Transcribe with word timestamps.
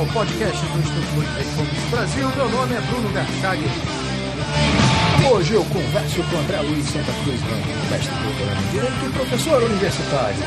ao 0.00 0.06
podcast 0.06 0.64
do 0.64 0.78
Instituto 0.78 1.12
Multiplexônicos 1.12 1.90
Brasil. 1.90 2.28
Meu 2.34 2.48
nome 2.48 2.74
é 2.74 2.80
Bruno 2.80 3.12
Garchag. 3.12 3.60
Hoje 5.30 5.52
eu 5.52 5.64
converso 5.66 6.22
com 6.22 6.38
André 6.38 6.58
Luiz 6.62 6.86
Santa 6.86 7.12
Cruz 7.22 7.38
Ramos, 7.42 7.90
mestre 7.90 8.14
doutorado 8.14 8.64
em 8.64 8.70
Direito 8.70 9.04
e 9.04 9.10
professor 9.12 9.62
universitário. 9.62 10.44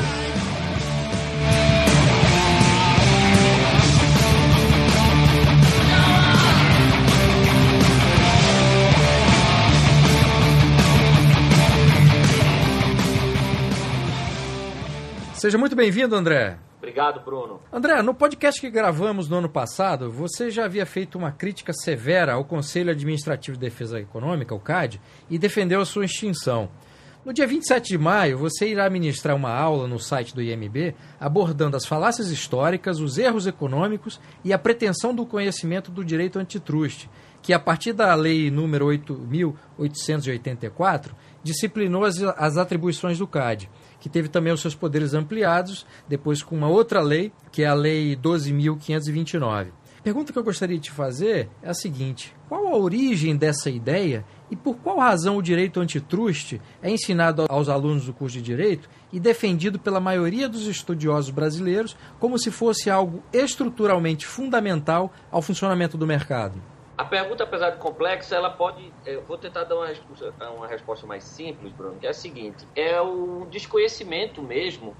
Seja 15.34 15.56
muito 15.56 15.76
bem-vindo, 15.76 16.16
André. 16.16 16.56
Obrigado, 16.84 17.24
Bruno. 17.24 17.62
André, 17.72 18.02
no 18.02 18.12
podcast 18.12 18.60
que 18.60 18.68
gravamos 18.68 19.26
no 19.26 19.38
ano 19.38 19.48
passado, 19.48 20.10
você 20.10 20.50
já 20.50 20.66
havia 20.66 20.84
feito 20.84 21.16
uma 21.16 21.32
crítica 21.32 21.72
severa 21.72 22.34
ao 22.34 22.44
Conselho 22.44 22.90
Administrativo 22.90 23.56
de 23.56 23.62
Defesa 23.62 23.98
Econômica, 23.98 24.54
o 24.54 24.60
CAD, 24.60 25.00
e 25.30 25.38
defendeu 25.38 25.80
a 25.80 25.86
sua 25.86 26.04
extinção. 26.04 26.68
No 27.24 27.32
dia 27.32 27.46
27 27.46 27.88
de 27.88 27.96
maio, 27.96 28.36
você 28.36 28.68
irá 28.68 28.90
ministrar 28.90 29.34
uma 29.34 29.48
aula 29.48 29.88
no 29.88 29.98
site 29.98 30.34
do 30.34 30.42
IMB 30.42 30.94
abordando 31.18 31.74
as 31.74 31.86
falácias 31.86 32.28
históricas, 32.28 33.00
os 33.00 33.16
erros 33.16 33.46
econômicos 33.46 34.20
e 34.44 34.52
a 34.52 34.58
pretensão 34.58 35.14
do 35.14 35.24
conhecimento 35.24 35.90
do 35.90 36.04
direito 36.04 36.38
antitruste, 36.38 37.08
que 37.40 37.54
a 37.54 37.58
partir 37.58 37.94
da 37.94 38.14
Lei 38.14 38.50
número 38.50 38.88
8.884 38.88 41.12
disciplinou 41.44 42.04
as, 42.04 42.20
as 42.20 42.56
atribuições 42.56 43.18
do 43.18 43.26
CAD 43.26 43.70
que 44.04 44.08
teve 44.10 44.28
também 44.28 44.52
os 44.52 44.60
seus 44.60 44.74
poderes 44.74 45.14
ampliados, 45.14 45.86
depois 46.06 46.42
com 46.42 46.54
uma 46.54 46.68
outra 46.68 47.00
lei, 47.00 47.32
que 47.50 47.62
é 47.62 47.66
a 47.66 47.72
Lei 47.72 48.14
12.529. 48.14 49.68
A 49.98 50.02
pergunta 50.04 50.30
que 50.30 50.38
eu 50.38 50.44
gostaria 50.44 50.76
de 50.76 50.82
te 50.82 50.90
fazer 50.90 51.48
é 51.62 51.70
a 51.70 51.72
seguinte: 51.72 52.36
qual 52.46 52.66
a 52.66 52.76
origem 52.76 53.34
dessa 53.34 53.70
ideia 53.70 54.22
e 54.50 54.56
por 54.56 54.76
qual 54.76 54.98
razão 54.98 55.38
o 55.38 55.42
direito 55.42 55.80
antitruste 55.80 56.60
é 56.82 56.90
ensinado 56.90 57.46
aos 57.48 57.70
alunos 57.70 58.04
do 58.04 58.12
curso 58.12 58.36
de 58.36 58.42
direito 58.42 58.90
e 59.10 59.18
defendido 59.18 59.78
pela 59.78 60.00
maioria 60.00 60.50
dos 60.50 60.66
estudiosos 60.66 61.30
brasileiros 61.30 61.96
como 62.20 62.38
se 62.38 62.50
fosse 62.50 62.90
algo 62.90 63.22
estruturalmente 63.32 64.26
fundamental 64.26 65.10
ao 65.32 65.40
funcionamento 65.40 65.96
do 65.96 66.06
mercado? 66.06 66.60
A 66.96 67.04
pergunta, 67.04 67.42
apesar 67.42 67.70
de 67.70 67.78
complexa, 67.78 68.36
ela 68.36 68.50
pode. 68.50 68.94
Eu 69.04 69.24
vou 69.24 69.36
tentar 69.36 69.64
dar 69.64 69.76
uma 69.76 69.86
resposta, 69.86 70.32
uma 70.52 70.68
resposta 70.68 71.06
mais 71.06 71.24
simples, 71.24 71.72
Bruno, 71.72 71.98
que 71.98 72.06
é 72.06 72.10
a 72.10 72.14
seguinte: 72.14 72.68
é 72.74 73.00
o 73.00 73.46
desconhecimento 73.46 74.40
mesmo 74.40 74.96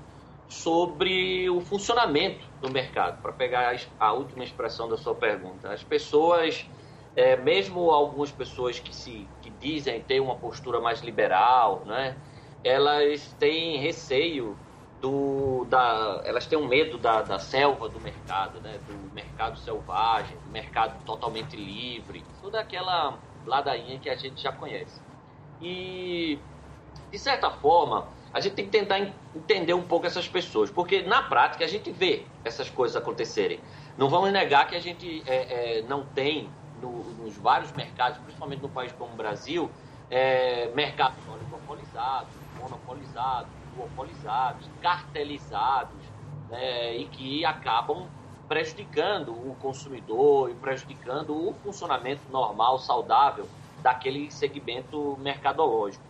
sobre 0.49 1.49
o 1.49 1.61
funcionamento 1.61 2.47
do 2.61 2.69
mercado, 2.69 3.23
para 3.23 3.33
pegar 3.33 3.77
a, 3.99 4.13
última 4.13 4.45
expressão 4.45 4.89
da 4.89 4.97
sua 4.97 5.15
pergunta. 5.15 5.73
As 5.73 5.85
pessoas, 5.85 6.69
é, 7.15 7.37
mesmo 7.37 7.91
algumas 7.91 8.33
pessoas 8.33 8.79
que 8.79 8.93
se 8.93 9.31
que 9.41 9.51
dizem 9.51 10.01
ter 10.01 10.21
uma 10.21 10.39
postura 10.39 10.81
mais 10.81 11.01
liberal, 11.01 11.85
né, 11.87 12.21
elas 12.63 13.33
têm 13.35 13.79
receio 13.79 14.64
do, 15.05 15.67
da, 15.69 16.23
elas 16.25 16.47
têm 16.47 16.59
um 16.59 16.67
medo 16.67 16.97
da, 16.97 17.21
da 17.21 17.39
selva 17.39 17.91
do 17.91 18.01
mercado, 18.01 18.59
né? 18.63 18.81
do 18.89 19.15
mercado 19.15 19.59
selvagem, 19.59 20.35
do 20.47 20.51
mercado 20.51 21.05
totalmente 21.05 21.55
livre, 21.57 22.25
toda 22.41 22.59
aquela 22.59 23.19
ladainha 23.45 23.99
que 23.99 24.09
a 24.09 24.17
gente 24.17 24.41
já 24.41 24.51
conhece. 24.51 25.03
E, 25.61 26.39
de 27.11 27.19
certa 27.19 27.51
forma, 27.51 28.09
a 28.33 28.41
gente 28.41 28.55
tem 28.55 28.65
que 28.65 28.71
tentar 28.71 28.99
entender 29.37 29.75
um 29.75 29.83
pouco 29.83 30.07
essas 30.07 30.27
pessoas, 30.27 30.71
porque 30.71 31.03
na 31.03 31.23
prática 31.23 31.67
a 31.67 31.69
gente 31.69 31.91
vê 31.93 32.25
essas 32.43 32.71
coisas 32.71 32.97
acontecerem. 32.97 33.61
Não 33.99 34.09
vamos 34.09 34.33
negar 34.33 34.67
que 34.67 34.75
a 34.75 34.81
gente 34.81 35.23
é, 35.27 35.81
é, 35.81 35.83
não 35.83 36.07
tem 36.07 36.49
no, 36.81 37.05
nos 37.23 37.37
vários 37.37 37.71
mercados, 37.73 38.17
principalmente 38.21 38.63
no 38.63 38.71
país 38.71 38.91
como 38.93 39.13
o 39.13 39.17
Brasil, 39.17 39.71
é, 40.11 40.71
mercados 40.75 41.19
oligopolizados, 41.29 42.33
monopolizados, 42.59 43.64
duopolizados, 43.75 44.71
cartelizados, 44.81 46.03
né, 46.49 46.97
e 46.97 47.07
que 47.07 47.45
acabam 47.45 48.09
prejudicando 48.49 49.33
o 49.33 49.55
consumidor 49.57 50.51
e 50.51 50.55
prejudicando 50.55 51.35
o 51.35 51.55
funcionamento 51.63 52.23
normal, 52.31 52.79
saudável 52.79 53.49
daquele 53.83 54.31
segmento 54.31 55.17
mercadológico. 55.19 56.05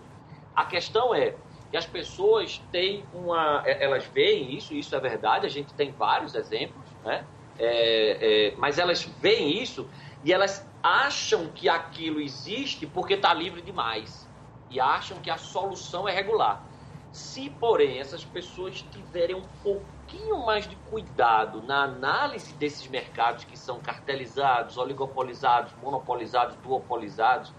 A 0.54 0.64
questão 0.64 1.14
é 1.14 1.34
que 1.70 1.76
as 1.76 1.86
pessoas 1.86 2.58
têm 2.70 3.04
uma. 3.12 3.62
Elas 3.66 4.04
veem 4.06 4.54
isso, 4.54 4.74
isso 4.74 4.94
é 4.94 5.00
verdade, 5.00 5.46
a 5.46 5.48
gente 5.48 5.74
tem 5.74 5.90
vários 5.90 6.34
exemplos, 6.34 6.88
né? 7.02 7.26
É, 7.56 8.50
é, 8.52 8.56
mas 8.56 8.78
elas 8.78 9.02
veem 9.02 9.62
isso 9.62 9.88
e 10.22 10.32
elas 10.32 10.68
acham 10.82 11.48
que 11.48 11.68
aquilo 11.68 12.20
existe 12.20 12.86
porque 12.86 13.14
está 13.14 13.32
livre 13.32 13.62
demais. 13.62 14.28
E 14.70 14.80
acham 14.80 15.18
que 15.20 15.30
a 15.30 15.36
solução 15.36 16.08
é 16.08 16.12
regular. 16.12 16.73
Se, 17.16 17.48
porém, 17.48 18.00
essas 18.00 18.24
pessoas 18.24 18.82
tiverem 18.82 19.36
um 19.36 19.46
pouquinho 19.62 20.44
mais 20.44 20.66
de 20.66 20.74
cuidado 20.74 21.62
na 21.62 21.84
análise 21.84 22.52
desses 22.54 22.88
mercados 22.88 23.44
que 23.44 23.56
são 23.56 23.80
cartelizados, 23.80 24.76
oligopolizados, 24.76 25.76
monopolizados, 25.76 26.56
duopolizados, 26.56 27.54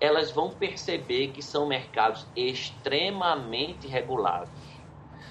elas 0.00 0.30
vão 0.30 0.50
perceber 0.50 1.28
que 1.32 1.42
são 1.42 1.66
mercados 1.66 2.26
extremamente 2.34 3.86
regulados. 3.86 4.58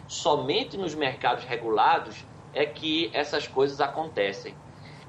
Somente 0.05 0.77
nos 0.77 0.93
mercados 0.93 1.43
regulados 1.43 2.23
é 2.53 2.67
que 2.67 3.09
essas 3.15 3.47
coisas 3.47 3.81
acontecem. 3.81 4.55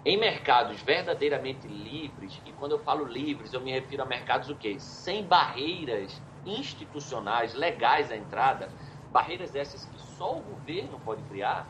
Em 0.03 0.17
mercados 0.17 0.81
verdadeiramente 0.81 1.69
livres, 1.69 2.41
e 2.43 2.55
quando 2.55 2.73
eu 2.73 2.79
falo 2.79 3.05
livres, 3.05 3.53
eu 3.53 3.61
me 3.61 3.71
refiro 3.71 4.03
a 4.03 4.07
mercados 4.07 4.49
o 4.49 4.57
quê? 4.57 4.79
Sem 4.81 5.27
barreiras 5.27 6.25
institucionais, 6.47 7.55
legais 7.55 8.11
à 8.11 8.17
entrada, 8.17 8.71
barreiras 9.13 9.55
essas 9.55 9.85
que 9.85 9.99
só 9.99 10.37
o 10.37 10.41
governo 10.41 11.01
pode 11.05 11.23
criar, 11.23 11.67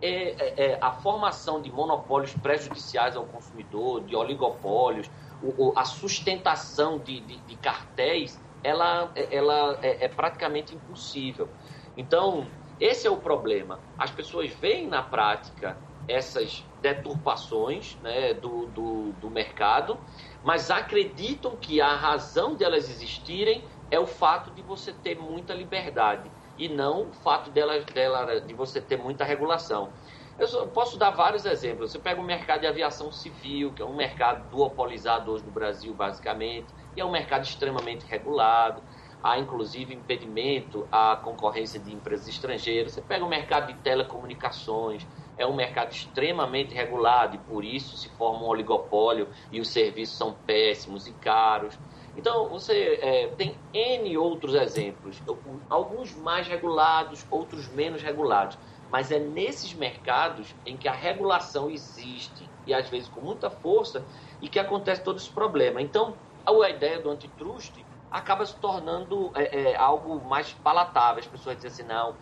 é, 0.00 0.10
é, 0.10 0.72
é 0.72 0.78
a 0.80 0.92
formação 0.92 1.60
de 1.60 1.70
monopólios 1.70 2.32
prejudiciais 2.34 3.16
ao 3.16 3.24
consumidor, 3.24 4.04
de 4.04 4.14
oligopólios, 4.14 5.10
o, 5.42 5.68
o, 5.68 5.72
a 5.76 5.84
sustentação 5.84 6.98
de, 6.98 7.20
de, 7.20 7.36
de, 7.38 7.56
cartéis, 7.56 8.40
ela, 8.62 9.10
ela 9.14 9.78
é, 9.82 10.04
é 10.04 10.08
praticamente 10.08 10.74
impossível. 10.74 11.48
Então, 11.96 12.46
esse 12.80 13.06
é 13.06 13.10
o 13.10 13.16
problema. 13.16 13.80
As 13.96 14.10
pessoas 14.10 14.50
veem 14.50 14.86
na 14.86 15.02
prática 15.02 15.76
essas 16.06 16.64
deturpações 16.80 17.96
né, 18.02 18.32
do, 18.34 18.66
do, 18.66 19.12
do 19.20 19.30
mercado, 19.30 19.98
mas 20.42 20.70
acreditam 20.70 21.56
que 21.56 21.80
a 21.80 21.94
razão 21.94 22.54
delas 22.54 22.88
existirem 22.88 23.62
é 23.90 23.98
o 23.98 24.06
fato 24.06 24.50
de 24.50 24.62
você 24.62 24.92
ter 24.92 25.18
muita 25.18 25.54
liberdade 25.54 26.30
e 26.56 26.68
não 26.68 27.08
o 27.08 27.12
fato 27.12 27.50
dela, 27.50 27.80
dela 27.80 28.40
de 28.40 28.54
você 28.54 28.80
ter 28.80 28.96
muita 28.96 29.24
regulação. 29.24 29.94
Eu 30.38 30.68
posso 30.68 30.96
dar 30.96 31.10
vários 31.10 31.44
exemplos. 31.44 31.90
Você 31.90 31.98
pega 31.98 32.20
o 32.20 32.24
mercado 32.24 32.60
de 32.60 32.66
aviação 32.68 33.10
civil, 33.10 33.72
que 33.74 33.82
é 33.82 33.84
um 33.84 33.96
mercado 33.96 34.48
duopolizado 34.50 35.32
hoje 35.32 35.44
no 35.44 35.50
Brasil, 35.50 35.92
basicamente, 35.92 36.72
e 36.94 37.00
é 37.00 37.04
um 37.04 37.10
mercado 37.10 37.42
extremamente 37.42 38.06
regulado. 38.06 38.84
Há, 39.20 39.36
inclusive, 39.36 39.92
impedimento 39.92 40.86
à 40.92 41.16
concorrência 41.16 41.80
de 41.80 41.92
empresas 41.92 42.28
estrangeiras. 42.28 42.92
Você 42.92 43.02
pega 43.02 43.24
o 43.24 43.28
mercado 43.28 43.66
de 43.66 43.80
telecomunicações, 43.80 45.08
é 45.36 45.44
um 45.44 45.56
mercado 45.56 45.90
extremamente 45.90 46.72
regulado 46.72 47.34
e, 47.34 47.38
por 47.40 47.64
isso, 47.64 47.96
se 47.96 48.08
forma 48.08 48.44
um 48.44 48.48
oligopólio 48.48 49.28
e 49.50 49.60
os 49.60 49.70
serviços 49.70 50.16
são 50.16 50.32
péssimos 50.32 51.08
e 51.08 51.14
caros. 51.14 51.80
Então, 52.18 52.48
você 52.48 52.98
é, 53.00 53.28
tem 53.28 53.54
N 53.72 54.18
outros 54.18 54.52
exemplos, 54.52 55.22
alguns 55.70 56.12
mais 56.16 56.48
regulados, 56.48 57.24
outros 57.30 57.68
menos 57.68 58.02
regulados. 58.02 58.58
Mas 58.90 59.12
é 59.12 59.20
nesses 59.20 59.72
mercados 59.72 60.52
em 60.66 60.76
que 60.76 60.88
a 60.88 60.92
regulação 60.92 61.70
existe, 61.70 62.50
e 62.66 62.74
às 62.74 62.88
vezes 62.88 63.08
com 63.08 63.20
muita 63.20 63.48
força, 63.48 64.04
e 64.42 64.48
que 64.48 64.58
acontece 64.58 65.04
todo 65.04 65.18
esse 65.18 65.30
problema. 65.30 65.80
Então, 65.80 66.18
a 66.44 66.68
ideia 66.68 67.00
do 67.00 67.08
antitrust 67.08 67.86
acaba 68.10 68.44
se 68.44 68.56
tornando 68.56 69.30
é, 69.36 69.72
é, 69.72 69.76
algo 69.76 70.20
mais 70.28 70.52
palatável. 70.52 71.20
As 71.20 71.28
pessoas 71.28 71.54
dizem 71.54 71.70
assim, 71.70 71.82
não, 71.84 72.16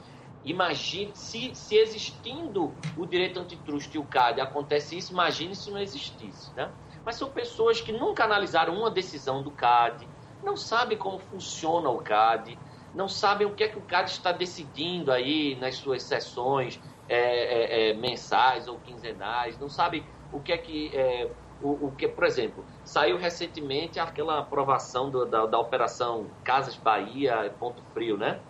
imagine, 0.44 1.12
se, 1.14 1.54
se 1.54 1.74
existindo 1.74 2.74
o 2.98 3.06
direito 3.06 3.40
antitrust 3.40 3.94
e 3.94 3.98
o 3.98 4.04
CAD 4.04 4.42
acontece 4.42 4.98
isso, 4.98 5.12
imagine 5.12 5.54
se 5.56 5.70
não 5.70 5.78
existisse, 5.78 6.54
né? 6.54 6.70
Mas 7.06 7.14
são 7.14 7.30
pessoas 7.30 7.80
que 7.80 7.92
nunca 7.92 8.24
analisaram 8.24 8.74
uma 8.74 8.90
decisão 8.90 9.40
do 9.40 9.52
CAD, 9.52 10.08
não 10.42 10.56
sabem 10.56 10.98
como 10.98 11.20
funciona 11.20 11.88
o 11.88 11.98
CAD, 11.98 12.58
não 12.92 13.06
sabem 13.06 13.46
o 13.46 13.54
que 13.54 13.62
é 13.62 13.68
que 13.68 13.78
o 13.78 13.82
CAD 13.82 14.10
está 14.10 14.32
decidindo 14.32 15.12
aí 15.12 15.54
nas 15.54 15.76
suas 15.76 16.02
sessões 16.02 16.80
é, 17.08 17.18
é, 17.18 17.90
é, 17.90 17.94
mensais 17.94 18.66
ou 18.66 18.80
quinzenais, 18.80 19.56
não 19.56 19.68
sabem 19.68 20.04
o 20.32 20.40
que 20.40 20.52
é 20.52 20.58
que. 20.58 20.90
É, 20.96 21.30
o, 21.62 21.86
o, 21.86 21.92
que, 21.96 22.06
por 22.06 22.24
exemplo, 22.24 22.66
saiu 22.84 23.16
recentemente 23.16 23.98
aquela 23.98 24.40
aprovação 24.40 25.08
do, 25.08 25.24
da, 25.24 25.46
da 25.46 25.58
operação 25.58 26.26
Casas 26.44 26.76
Bahia 26.76 27.54
Ponto 27.58 27.82
Frio, 27.94 28.18
né? 28.18 28.40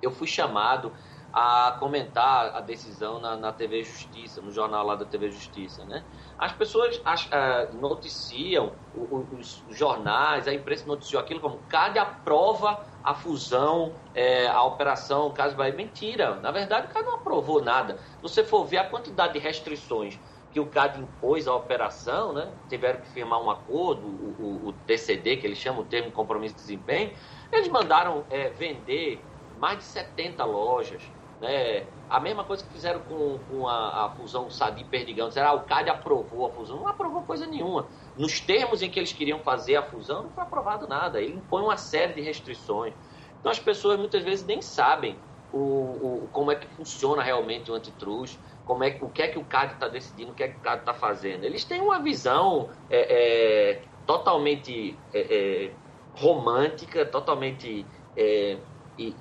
Eu 0.00 0.10
fui 0.10 0.26
chamado 0.26 0.92
a 1.32 1.76
comentar 1.78 2.54
a 2.54 2.60
decisão 2.60 3.18
na, 3.18 3.36
na 3.36 3.52
TV 3.52 3.82
Justiça, 3.82 4.42
no 4.42 4.50
jornal 4.50 4.84
lá 4.84 4.96
da 4.96 5.04
TV 5.04 5.30
Justiça, 5.30 5.84
né? 5.84 6.04
As 6.38 6.52
pessoas 6.52 7.00
as, 7.04 7.24
uh, 7.26 7.74
noticiam, 7.80 8.72
os, 8.94 9.62
os, 9.68 9.76
jornais, 9.76 10.46
a 10.46 10.52
imprensa 10.52 10.86
noticiou 10.86 11.22
aquilo 11.22 11.40
como 11.40 11.58
CAD 11.68 11.98
aprova 11.98 12.84
a 13.02 13.14
fusão, 13.14 13.94
é, 14.14 14.46
a 14.46 14.62
operação 14.62 15.30
Caso 15.30 15.56
Bahia. 15.56 15.72
Mentira, 15.72 16.36
na 16.36 16.50
verdade 16.50 16.88
o 16.88 16.90
CAD 16.90 17.06
não 17.06 17.14
aprovou 17.14 17.62
nada. 17.62 17.96
Se 17.96 18.22
você 18.22 18.44
for 18.44 18.64
ver 18.64 18.78
a 18.78 18.84
quantidade 18.84 19.32
de 19.32 19.38
restrições 19.38 20.18
que 20.52 20.60
o 20.60 20.66
CAD 20.66 21.00
impôs 21.00 21.48
à 21.48 21.54
operação, 21.54 22.34
né? 22.34 22.52
tiveram 22.68 23.00
que 23.00 23.08
firmar 23.08 23.42
um 23.42 23.50
acordo, 23.50 24.06
o, 24.06 24.36
o, 24.38 24.68
o 24.68 24.72
TCD, 24.86 25.38
que 25.38 25.46
eles 25.46 25.56
chamam 25.56 25.80
o 25.80 25.84
termo 25.84 26.10
compromisso 26.12 26.54
de 26.56 26.60
desempenho, 26.60 27.12
eles 27.50 27.68
mandaram 27.68 28.24
é, 28.28 28.50
vender 28.50 29.18
mais 29.58 29.78
de 29.78 29.84
70 29.84 30.44
lojas, 30.44 31.02
né? 31.42 31.84
A 32.08 32.20
mesma 32.20 32.44
coisa 32.44 32.64
que 32.64 32.72
fizeram 32.72 33.00
com, 33.00 33.38
com 33.50 33.66
a, 33.66 34.06
a 34.06 34.10
fusão 34.10 34.48
Sadi 34.48 34.84
Perdigão. 34.84 35.28
Disseram, 35.28 35.50
ah, 35.50 35.54
o 35.54 35.60
CAD 35.64 35.90
aprovou 35.90 36.46
a 36.46 36.50
fusão. 36.50 36.76
Não 36.76 36.86
aprovou 36.86 37.22
coisa 37.22 37.46
nenhuma. 37.46 37.86
Nos 38.16 38.38
termos 38.38 38.80
em 38.80 38.88
que 38.88 38.98
eles 38.98 39.12
queriam 39.12 39.40
fazer 39.40 39.76
a 39.76 39.82
fusão, 39.82 40.22
não 40.22 40.30
foi 40.30 40.44
aprovado 40.44 40.86
nada. 40.86 41.20
Ele 41.20 41.34
impõe 41.34 41.62
uma 41.62 41.76
série 41.76 42.12
de 42.12 42.20
restrições. 42.20 42.94
Então 43.40 43.50
as 43.50 43.58
pessoas 43.58 43.98
muitas 43.98 44.22
vezes 44.22 44.46
nem 44.46 44.62
sabem 44.62 45.18
o, 45.52 45.58
o 45.58 46.28
como 46.32 46.52
é 46.52 46.54
que 46.54 46.66
funciona 46.68 47.22
realmente 47.22 47.70
o 47.70 47.74
antitrust, 47.74 48.38
como 48.64 48.84
é, 48.84 48.96
o 49.00 49.08
que 49.08 49.22
é 49.22 49.28
que 49.28 49.38
o 49.38 49.44
CAD 49.44 49.74
está 49.74 49.88
decidindo, 49.88 50.30
o 50.30 50.34
que 50.34 50.44
é 50.44 50.48
que 50.48 50.58
o 50.58 50.60
CAD 50.60 50.82
está 50.82 50.94
fazendo. 50.94 51.44
Eles 51.44 51.64
têm 51.64 51.80
uma 51.80 51.98
visão 51.98 52.70
é, 52.88 53.72
é, 53.72 53.82
totalmente 54.06 54.96
é, 55.12 55.20
é 55.20 55.70
romântica, 56.14 57.04
totalmente 57.04 57.84
é, 58.16 58.58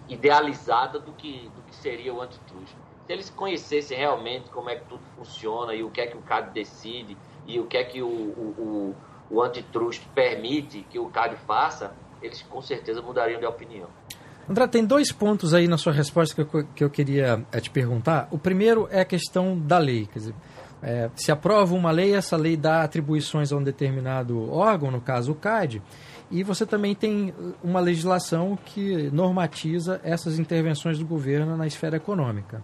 idealizada 0.08 1.00
do 1.00 1.12
que, 1.14 1.50
do 1.56 1.62
que 1.64 1.76
seria 1.76 2.14
o 2.14 2.22
antitrust. 2.22 2.76
Se 3.08 3.14
eles 3.14 3.30
conhecessem 3.30 3.98
realmente 3.98 4.50
como 4.50 4.70
é 4.70 4.76
que 4.76 4.86
tudo 4.86 5.02
funciona 5.16 5.74
e 5.74 5.84
o 5.84 5.90
que 5.90 6.02
é 6.02 6.08
que 6.08 6.18
o 6.18 6.22
CAD 6.22 6.52
decide 6.54 7.18
e 7.48 7.60
o 7.60 7.66
que 7.66 7.78
é 7.78 7.84
que 7.84 8.02
o, 8.02 8.08
o, 8.08 8.96
o, 9.30 9.36
o 9.36 9.42
antitrust 9.42 10.06
permite 10.14 10.86
que 10.90 11.00
o 11.00 11.08
CAD 11.10 11.36
faça, 11.48 11.94
eles 12.22 12.42
com 12.44 12.62
certeza 12.62 13.02
mudariam 13.02 13.40
de 13.40 13.46
opinião. 13.46 13.88
André, 14.50 14.68
tem 14.68 14.86
dois 14.86 15.12
pontos 15.12 15.54
aí 15.54 15.68
na 15.68 15.78
sua 15.78 15.94
resposta 15.94 16.36
que 16.36 16.58
eu, 16.58 16.66
que 16.76 16.84
eu 16.84 16.90
queria 16.90 17.46
é, 17.52 17.60
te 17.60 17.70
perguntar. 17.70 18.28
O 18.32 18.38
primeiro 18.38 18.88
é 18.92 19.02
a 19.02 19.06
questão 19.06 19.58
da 19.58 19.78
lei. 19.78 20.08
Quer 20.08 20.20
dizer, 20.20 20.36
é, 20.82 21.10
se 21.16 21.32
aprova 21.32 21.76
uma 21.76 21.92
lei, 21.92 22.16
essa 22.16 22.36
lei 22.36 22.58
dá 22.58 22.84
atribuições 22.84 23.52
a 23.52 23.56
um 23.56 23.64
determinado 23.64 24.52
órgão, 24.52 24.90
no 24.90 25.00
caso 25.00 25.32
o 25.32 25.36
CAD, 25.36 25.82
e 26.32 26.44
você 26.44 26.66
também 26.66 26.96
tem 26.96 27.34
uma 27.62 27.80
legislação 27.80 28.58
que 28.66 29.10
normatiza 29.12 30.00
essas 30.04 30.40
intervenções 30.40 30.98
do 30.98 31.06
governo 31.06 31.58
na 31.58 31.68
esfera 31.68 31.98
econômica. 31.98 32.64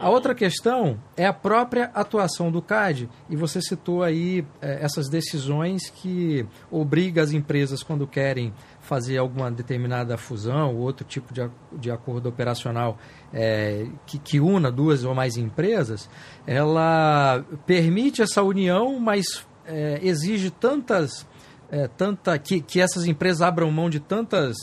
A 0.00 0.08
outra 0.08 0.34
questão 0.34 0.98
é 1.14 1.26
a 1.26 1.32
própria 1.32 1.90
atuação 1.92 2.50
do 2.50 2.62
CAD, 2.62 3.06
e 3.28 3.36
você 3.36 3.60
citou 3.60 4.02
aí 4.02 4.46
é, 4.62 4.82
essas 4.82 5.10
decisões 5.10 5.90
que 5.90 6.46
obriga 6.70 7.20
as 7.20 7.32
empresas, 7.32 7.82
quando 7.82 8.06
querem 8.06 8.50
fazer 8.80 9.18
alguma 9.18 9.50
determinada 9.50 10.16
fusão 10.16 10.74
ou 10.74 10.80
outro 10.80 11.04
tipo 11.04 11.34
de, 11.34 11.46
de 11.74 11.90
acordo 11.90 12.30
operacional 12.30 12.96
é, 13.30 13.88
que, 14.06 14.18
que 14.18 14.40
una 14.40 14.72
duas 14.72 15.04
ou 15.04 15.14
mais 15.14 15.36
empresas, 15.36 16.08
ela 16.46 17.44
permite 17.66 18.22
essa 18.22 18.42
união, 18.42 18.98
mas 18.98 19.46
é, 19.66 20.00
exige 20.02 20.50
tantas 20.50 21.26
é, 21.70 21.88
tanta 21.88 22.38
que, 22.38 22.60
que 22.60 22.80
essas 22.80 23.06
empresas 23.06 23.42
abram 23.42 23.70
mão 23.70 23.88
de 23.88 24.00
tantas 24.00 24.56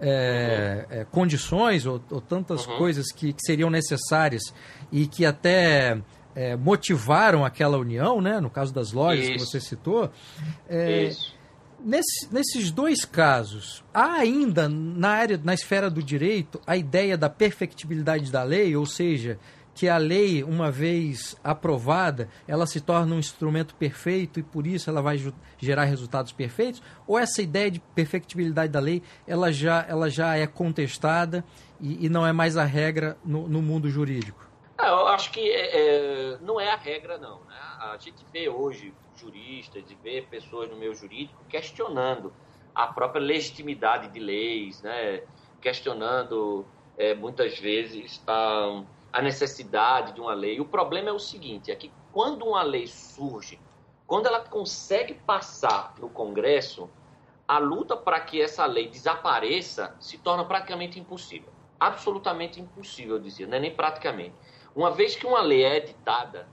é, 0.00 0.86
uhum. 0.90 0.96
é, 1.00 1.04
condições 1.04 1.86
ou, 1.86 2.02
ou 2.10 2.20
tantas 2.20 2.66
uhum. 2.66 2.78
coisas 2.78 3.12
que, 3.12 3.32
que, 3.32 3.42
seriam 3.42 3.70
necessárias 3.70 4.42
e 4.92 5.06
que 5.06 5.24
até 5.24 5.98
é, 6.34 6.56
motivaram 6.56 7.44
aquela 7.44 7.78
união, 7.78 8.20
né? 8.20 8.40
No 8.40 8.50
caso 8.50 8.72
das 8.72 8.92
lojas 8.92 9.24
Isso. 9.24 9.32
que 9.32 9.38
você 9.40 9.60
citou. 9.60 10.10
É, 10.68 11.10
nesse, 11.82 12.32
nesses 12.32 12.70
dois 12.70 13.04
casos, 13.04 13.82
há 13.92 14.14
ainda 14.14 14.68
na 14.68 15.08
área, 15.08 15.40
na 15.42 15.54
esfera 15.54 15.90
do 15.90 16.02
direito, 16.02 16.60
a 16.66 16.76
ideia 16.76 17.16
da 17.16 17.30
perfectibilidade 17.30 18.30
da 18.30 18.42
lei, 18.42 18.76
ou 18.76 18.84
seja, 18.84 19.38
que 19.76 19.90
a 19.90 19.98
lei, 19.98 20.42
uma 20.42 20.70
vez 20.70 21.36
aprovada, 21.44 22.30
ela 22.48 22.66
se 22.66 22.80
torna 22.80 23.14
um 23.14 23.18
instrumento 23.18 23.74
perfeito 23.74 24.40
e 24.40 24.42
por 24.42 24.66
isso 24.66 24.88
ela 24.88 25.02
vai 25.02 25.22
gerar 25.58 25.84
resultados 25.84 26.32
perfeitos? 26.32 26.82
Ou 27.06 27.18
essa 27.18 27.42
ideia 27.42 27.70
de 27.70 27.78
perfectibilidade 27.78 28.72
da 28.72 28.80
lei, 28.80 29.02
ela 29.26 29.52
já, 29.52 29.84
ela 29.86 30.08
já 30.08 30.34
é 30.34 30.46
contestada 30.46 31.44
e, 31.78 32.06
e 32.06 32.08
não 32.08 32.26
é 32.26 32.32
mais 32.32 32.56
a 32.56 32.64
regra 32.64 33.18
no, 33.22 33.46
no 33.46 33.60
mundo 33.60 33.90
jurídico? 33.90 34.48
É, 34.80 34.88
eu 34.88 35.08
acho 35.08 35.30
que 35.30 35.40
é, 35.40 36.32
é, 36.32 36.38
não 36.40 36.58
é 36.58 36.72
a 36.72 36.76
regra, 36.76 37.18
não. 37.18 37.40
Né? 37.40 37.54
A 37.78 37.98
gente 38.00 38.24
vê 38.32 38.48
hoje 38.48 38.94
juristas 39.14 39.84
e 39.90 39.94
vê 40.02 40.22
pessoas 40.22 40.70
no 40.70 40.76
meio 40.76 40.94
jurídico 40.94 41.44
questionando 41.50 42.32
a 42.74 42.86
própria 42.86 43.20
legitimidade 43.20 44.08
de 44.08 44.20
leis, 44.20 44.80
né? 44.80 45.20
questionando 45.60 46.64
é, 46.96 47.14
muitas 47.14 47.58
vezes 47.58 48.22
a 48.26 48.82
a 49.12 49.22
necessidade 49.22 50.12
de 50.12 50.20
uma 50.20 50.34
lei. 50.34 50.60
O 50.60 50.64
problema 50.64 51.08
é 51.08 51.12
o 51.12 51.18
seguinte, 51.18 51.70
é 51.70 51.76
que 51.76 51.92
quando 52.12 52.44
uma 52.44 52.62
lei 52.62 52.86
surge, 52.86 53.60
quando 54.06 54.26
ela 54.26 54.40
consegue 54.40 55.14
passar 55.14 55.94
no 55.98 56.08
Congresso, 56.08 56.88
a 57.46 57.58
luta 57.58 57.96
para 57.96 58.20
que 58.20 58.40
essa 58.40 58.66
lei 58.66 58.88
desapareça 58.88 59.94
se 60.00 60.18
torna 60.18 60.44
praticamente 60.44 60.98
impossível. 60.98 61.52
Absolutamente 61.78 62.60
impossível, 62.60 63.16
eu 63.16 63.22
dizia, 63.22 63.46
não 63.46 63.56
é 63.56 63.60
nem 63.60 63.74
praticamente. 63.74 64.34
Uma 64.74 64.90
vez 64.90 65.14
que 65.14 65.26
uma 65.26 65.40
lei 65.40 65.64
é 65.64 65.76
editada, 65.76 66.48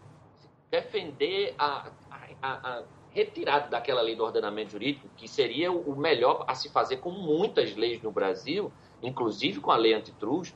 defender 0.70 1.56
a, 1.58 1.92
a, 2.42 2.52
a 2.52 2.84
retirada 3.12 3.70
daquela 3.70 4.02
lei 4.02 4.16
do 4.16 4.24
ordenamento 4.24 4.72
jurídico, 4.72 5.08
que 5.16 5.28
seria 5.28 5.72
o 5.72 5.96
melhor 5.96 6.44
a 6.48 6.56
se 6.56 6.70
fazer 6.70 6.98
com 6.98 7.12
muitas 7.12 7.76
leis 7.76 8.02
no 8.02 8.12
Brasil, 8.12 8.72
inclusive 9.02 9.60
com 9.60 9.72
a 9.72 9.76
lei 9.76 9.94
antitrust, 9.94 10.56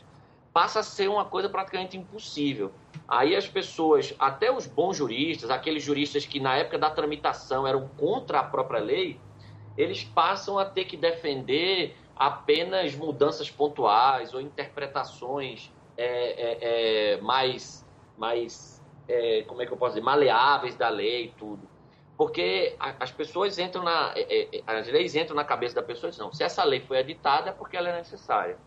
passa 0.57 0.79
a 0.79 0.83
ser 0.83 1.07
uma 1.07 1.23
coisa 1.23 1.47
praticamente 1.47 1.95
impossível. 1.95 2.71
Aí 3.07 3.35
as 3.35 3.47
pessoas, 3.47 4.15
até 4.17 4.51
os 4.51 4.65
bons 4.65 4.97
juristas, 4.97 5.51
aqueles 5.51 5.83
juristas 5.83 6.25
que 6.25 6.39
na 6.39 6.55
época 6.55 6.79
da 6.79 6.89
tramitação 6.89 7.67
eram 7.67 7.87
contra 7.89 8.39
a 8.39 8.43
própria 8.43 8.79
lei, 8.79 9.19
eles 9.77 10.03
passam 10.03 10.57
a 10.57 10.65
ter 10.65 10.85
que 10.85 10.97
defender 10.97 11.95
apenas 12.15 12.95
mudanças 12.95 13.51
pontuais 13.51 14.33
ou 14.33 14.41
interpretações 14.41 15.71
é, 15.95 16.05
é, 16.05 16.57
é, 16.61 17.21
mais, 17.21 17.85
mais 18.17 18.83
é, 19.07 19.43
como 19.43 19.61
é 19.61 19.65
que 19.67 19.71
eu 19.71 19.77
posso 19.77 19.93
dizer, 19.93 20.03
maleáveis 20.03 20.75
da 20.75 20.89
lei 20.89 21.25
e 21.25 21.31
tudo. 21.37 21.69
Porque 22.17 22.75
as 22.99 23.11
pessoas 23.11 23.59
entram 23.59 23.83
na. 23.83 24.11
É, 24.15 24.57
é, 24.57 24.63
as 24.65 24.87
leis 24.87 25.15
entram 25.15 25.35
na 25.35 25.43
cabeça 25.43 25.75
da 25.75 25.83
pessoa 25.83 26.09
e 26.09 26.11
dizem, 26.13 26.25
não, 26.25 26.33
se 26.33 26.43
essa 26.43 26.63
lei 26.63 26.79
foi 26.79 26.97
editada 26.97 27.51
é 27.51 27.53
porque 27.53 27.77
ela 27.77 27.89
é 27.89 27.97
necessária 27.97 28.57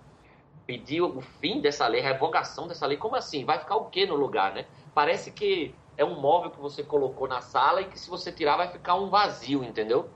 pedir 0.71 1.03
o 1.03 1.21
fim 1.21 1.61
dessa 1.61 1.85
lei, 1.89 2.01
a 2.01 2.13
revogação 2.13 2.69
dessa 2.69 2.87
lei. 2.87 2.97
Como 2.97 3.17
assim? 3.17 3.45
Vai 3.45 3.59
ficar 3.59 3.75
o 3.75 3.87
que 3.87 4.07
no 4.07 4.15
lugar, 4.15 4.55
né? 4.55 4.67
Parece 4.95 5.33
que 5.33 5.75
é 5.97 6.05
um 6.05 6.21
móvel 6.21 6.53
que 6.53 6.61
você 6.61 6.85
colocou 6.85 7.27
na 7.27 7.41
sala 7.41 7.81
e 7.81 7.87
que 7.87 7.99
se 7.99 8.09
você 8.09 8.31
tirar 8.31 8.57
vai 8.57 8.69
ficar 8.69 8.95
um 8.95 9.11
vazio, 9.11 9.65
entendeu? 9.65 10.09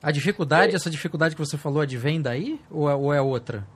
A 0.00 0.12
dificuldade, 0.12 0.74
é. 0.74 0.76
essa 0.76 0.88
dificuldade 0.88 1.34
que 1.34 1.44
você 1.44 1.58
falou, 1.58 1.82
advém 1.82 2.22
daí 2.22 2.60
ou 2.70 2.88
é, 2.88 2.94
ou 2.94 3.12
é 3.12 3.20
outra? 3.20 3.66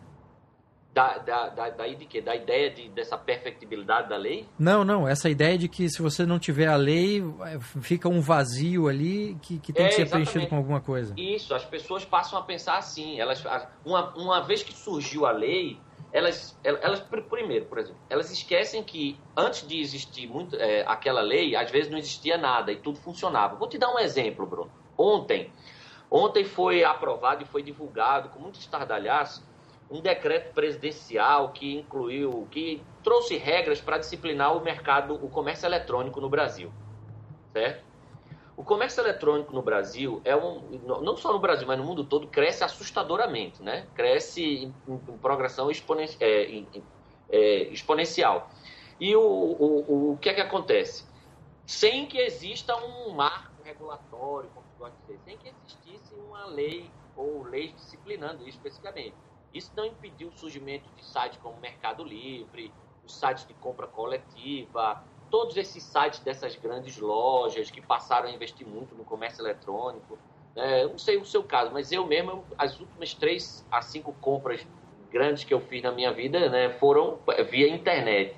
Da, 0.94 1.18
da, 1.18 1.48
da, 1.48 1.70
daí 1.70 1.96
de 1.96 2.06
quê? 2.06 2.20
Da 2.20 2.36
ideia 2.36 2.70
de, 2.70 2.88
dessa 2.90 3.18
perfectibilidade 3.18 4.08
da 4.08 4.16
lei? 4.16 4.46
Não, 4.56 4.84
não. 4.84 5.06
Essa 5.06 5.28
ideia 5.28 5.58
de 5.58 5.68
que 5.68 5.88
se 5.88 6.00
você 6.00 6.24
não 6.24 6.38
tiver 6.38 6.66
a 6.68 6.76
lei, 6.76 7.22
fica 7.82 8.08
um 8.08 8.20
vazio 8.20 8.88
ali 8.88 9.36
que, 9.42 9.58
que 9.58 9.72
tem 9.72 9.86
é, 9.86 9.88
que 9.88 9.94
ser 9.96 10.02
exatamente. 10.02 10.30
preenchido 10.30 10.50
com 10.50 10.56
alguma 10.56 10.80
coisa. 10.80 11.12
Isso, 11.16 11.54
as 11.54 11.64
pessoas 11.64 12.04
passam 12.04 12.38
a 12.38 12.42
pensar 12.42 12.78
assim. 12.78 13.18
Elas, 13.18 13.44
uma, 13.84 14.14
uma 14.16 14.40
vez 14.40 14.62
que 14.62 14.72
surgiu 14.72 15.26
a 15.26 15.30
lei, 15.30 15.78
elas, 16.12 16.58
elas 16.64 17.00
primeiro, 17.00 17.66
por 17.66 17.78
exemplo, 17.78 18.00
elas 18.08 18.30
esquecem 18.30 18.82
que 18.82 19.18
antes 19.36 19.66
de 19.66 19.80
existir 19.80 20.26
muito, 20.26 20.56
é, 20.56 20.84
aquela 20.86 21.20
lei, 21.20 21.54
às 21.54 21.70
vezes 21.70 21.90
não 21.90 21.98
existia 21.98 22.38
nada 22.38 22.72
e 22.72 22.76
tudo 22.76 22.98
funcionava. 22.98 23.56
Vou 23.56 23.68
te 23.68 23.78
dar 23.78 23.92
um 23.94 23.98
exemplo, 23.98 24.46
Bruno. 24.46 24.70
Ontem, 24.96 25.52
ontem 26.10 26.44
foi 26.44 26.82
aprovado 26.82 27.42
e 27.42 27.46
foi 27.46 27.62
divulgado 27.62 28.30
com 28.30 28.40
muito 28.40 28.58
estardalhaço 28.58 29.46
um 29.90 30.00
decreto 30.00 30.52
presidencial 30.52 31.52
que 31.52 31.76
incluiu, 31.76 32.46
que 32.50 32.82
trouxe 33.02 33.36
regras 33.36 33.80
para 33.80 33.98
disciplinar 33.98 34.54
o 34.56 34.62
mercado, 34.62 35.14
o 35.14 35.30
comércio 35.30 35.66
eletrônico 35.66 36.20
no 36.20 36.28
Brasil, 36.28 36.70
certo? 37.52 37.87
O 38.58 38.64
comércio 38.64 39.00
eletrônico 39.00 39.54
no 39.54 39.62
Brasil 39.62 40.20
é 40.24 40.34
um, 40.34 40.68
não 40.82 41.16
só 41.16 41.32
no 41.32 41.38
Brasil, 41.38 41.64
mas 41.64 41.78
no 41.78 41.84
mundo 41.84 42.02
todo, 42.02 42.26
cresce 42.26 42.64
assustadoramente, 42.64 43.62
né? 43.62 43.86
Cresce 43.94 44.42
em, 44.44 44.74
em 44.88 44.98
progressão 45.18 45.70
exponen 45.70 46.08
é, 46.18 46.42
em, 46.42 46.84
é, 47.30 47.62
exponencial. 47.68 48.50
E 48.98 49.14
o, 49.14 49.22
o, 49.22 50.12
o 50.14 50.18
que 50.18 50.28
é 50.28 50.34
que 50.34 50.40
acontece? 50.40 51.06
Sem 51.64 52.06
que 52.06 52.18
exista 52.18 52.74
um 52.74 53.10
marco 53.10 53.62
regulatório, 53.62 54.50
como 54.50 54.66
gosta 54.76 54.98
dizer, 55.06 55.20
sem 55.24 55.38
que 55.38 55.48
existisse 55.48 56.16
uma 56.16 56.46
lei 56.46 56.90
ou 57.14 57.44
leis 57.44 57.72
disciplinando 57.76 58.42
isso 58.42 58.58
especificamente. 58.58 59.14
Isso 59.54 59.70
não 59.76 59.84
impediu 59.84 60.30
o 60.30 60.36
surgimento 60.36 60.90
de 60.96 61.04
sites 61.04 61.38
como 61.38 61.60
Mercado 61.60 62.02
Livre, 62.02 62.74
os 63.04 63.16
sites 63.16 63.46
de 63.46 63.54
compra 63.54 63.86
coletiva, 63.86 65.00
todos 65.30 65.56
esses 65.56 65.82
sites 65.82 66.20
dessas 66.20 66.56
grandes 66.56 66.98
lojas 66.98 67.70
que 67.70 67.80
passaram 67.80 68.28
a 68.28 68.32
investir 68.32 68.66
muito 68.66 68.94
no 68.94 69.04
comércio 69.04 69.42
eletrônico. 69.42 70.18
É, 70.56 70.86
não 70.86 70.98
sei 70.98 71.16
o 71.16 71.24
seu 71.24 71.42
caso, 71.42 71.70
mas 71.72 71.92
eu 71.92 72.06
mesmo, 72.06 72.44
as 72.56 72.78
últimas 72.80 73.14
três 73.14 73.64
a 73.70 73.80
cinco 73.80 74.12
compras 74.20 74.66
grandes 75.10 75.44
que 75.44 75.54
eu 75.54 75.60
fiz 75.60 75.82
na 75.82 75.92
minha 75.92 76.12
vida 76.12 76.48
né, 76.48 76.70
foram 76.70 77.18
via 77.50 77.68
internet. 77.68 78.36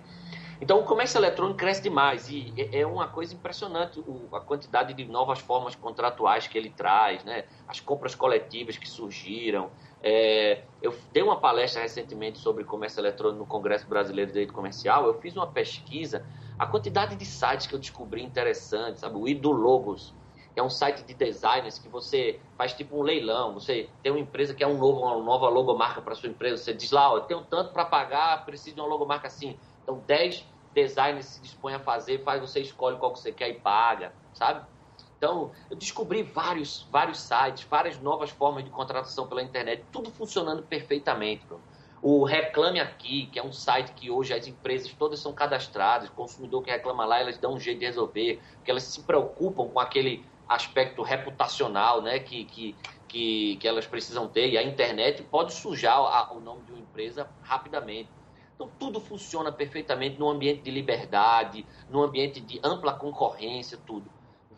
Então 0.61 0.79
o 0.79 0.85
comércio 0.85 1.19
eletrônico 1.19 1.59
cresce 1.59 1.83
demais 1.83 2.29
e 2.29 2.53
é, 2.57 2.81
é 2.81 2.87
uma 2.87 3.09
coisa 3.09 3.35
impressionante 3.35 4.03
a 4.31 4.41
quantidade 4.41 4.93
de 4.93 5.07
novas 5.07 5.39
formas 5.39 5.75
contratuais 5.75 6.47
que 6.47 6.59
ele 6.59 6.69
traz, 6.69 7.25
né? 7.25 7.45
as 7.67 7.81
compras 7.81 8.15
coletivas 8.15 8.77
que 8.77 8.89
surgiram. 8.89 9.71
É, 10.03 10.63
eu 10.83 10.95
dei 11.13 11.23
uma 11.23 11.41
palestra 11.41 11.81
recentemente 11.81 12.39
sobre 12.39 12.65
comércio 12.65 13.01
eletrônico 13.01 13.39
no 13.39 13.47
Congresso 13.47 13.87
Brasileiro 13.87 14.29
de 14.29 14.35
Direito 14.35 14.53
Comercial. 14.53 15.07
Eu 15.07 15.15
fiz 15.15 15.35
uma 15.35 15.47
pesquisa, 15.47 16.27
a 16.61 16.67
quantidade 16.67 17.17
de 17.17 17.25
sites 17.25 17.67
que 17.67 17.75
eu 17.75 17.79
descobri 17.79 18.23
interessantes, 18.23 19.01
sabe? 19.01 19.17
O 19.17 19.27
Idologos, 19.27 20.15
que 20.53 20.61
é 20.61 20.63
um 20.63 20.69
site 20.69 21.03
de 21.07 21.15
designers 21.15 21.79
que 21.79 21.89
você 21.89 22.43
faz 22.55 22.75
tipo 22.75 22.99
um 22.99 23.03
leilão. 23.03 23.55
Você 23.55 23.95
tem 24.03 24.13
uma 24.13 24.21
empresa 24.21 24.55
que 24.55 24.63
é 24.63 24.67
um 24.67 24.77
novo, 24.77 25.01
uma 25.01 25.23
nova 25.25 25.49
logomarca 25.49 26.03
para 26.03 26.15
sua 26.15 26.29
empresa. 26.29 26.63
Você 26.63 26.75
diz 26.75 26.91
lá, 26.91 27.15
oh, 27.15 27.17
eu 27.17 27.23
tenho 27.23 27.47
tanto 27.47 27.73
para 27.73 27.87
pagar, 27.87 28.45
preciso 28.45 28.75
de 28.77 28.83
uma 28.83 28.89
logomarca 28.89 29.27
assim. 29.27 29.59
Então, 29.83 30.01
10 30.01 30.47
designers 30.71 31.27
se 31.29 31.41
dispõem 31.41 31.77
a 31.77 31.81
fazer, 31.81 32.23
faz 32.25 32.43
você 32.43 32.61
escolhe 32.61 32.99
qual 32.99 33.15
que 33.15 33.21
você 33.21 33.33
quer 33.33 33.49
e 33.49 33.61
paga, 33.61 34.15
sabe? 34.35 34.69
Então, 35.17 35.53
eu 35.71 35.77
descobri 35.79 36.23
vários, 36.23 36.87
vários 36.91 37.21
sites, 37.21 37.65
várias 37.65 37.99
novas 37.99 38.29
formas 38.29 38.65
de 38.65 38.71
contratação 38.71 39.27
pela 39.27 39.43
internet, 39.43 39.89
tudo 39.91 40.11
funcionando 40.11 40.63
perfeitamente. 40.67 41.47
Bro. 41.47 41.65
O 42.03 42.25
Reclame 42.25 42.81
Aqui, 42.81 43.27
que 43.27 43.39
é 43.39 43.45
um 43.45 43.53
site 43.53 43.93
que 43.93 44.11
hoje 44.11 44.33
as 44.33 44.47
empresas 44.47 44.91
todas 44.95 45.21
são 45.21 45.35
cadastradas, 45.35 46.09
o 46.09 46.13
consumidor 46.13 46.63
que 46.63 46.71
reclama 46.71 47.05
lá, 47.05 47.21
elas 47.21 47.37
dão 47.37 47.55
um 47.55 47.61
jeito 47.61 47.81
de 47.81 47.87
resolver, 47.87 48.41
porque 48.55 48.71
elas 48.71 48.85
se 48.85 49.03
preocupam 49.03 49.69
com 49.69 49.79
aquele 49.79 50.25
aspecto 50.49 51.03
reputacional 51.03 52.01
né, 52.01 52.19
que, 52.19 52.45
que, 52.47 52.75
que, 53.07 53.57
que 53.57 53.69
elas 53.69 53.87
precisam 53.87 54.27
ter, 54.27 54.49
e 54.49 54.57
a 54.57 54.63
internet 54.63 55.23
pode 55.25 55.53
sujar 55.53 55.99
a, 55.99 56.33
o 56.33 56.41
nome 56.41 56.63
de 56.63 56.73
uma 56.73 56.81
empresa 56.81 57.29
rapidamente. 57.43 58.09
Então, 58.55 58.71
tudo 58.79 58.99
funciona 58.99 59.53
perfeitamente 59.53 60.19
num 60.19 60.29
ambiente 60.29 60.63
de 60.63 60.71
liberdade, 60.71 61.67
num 61.89 62.03
ambiente 62.03 62.41
de 62.41 62.59
ampla 62.65 62.95
concorrência, 62.95 63.79
tudo. 63.87 64.11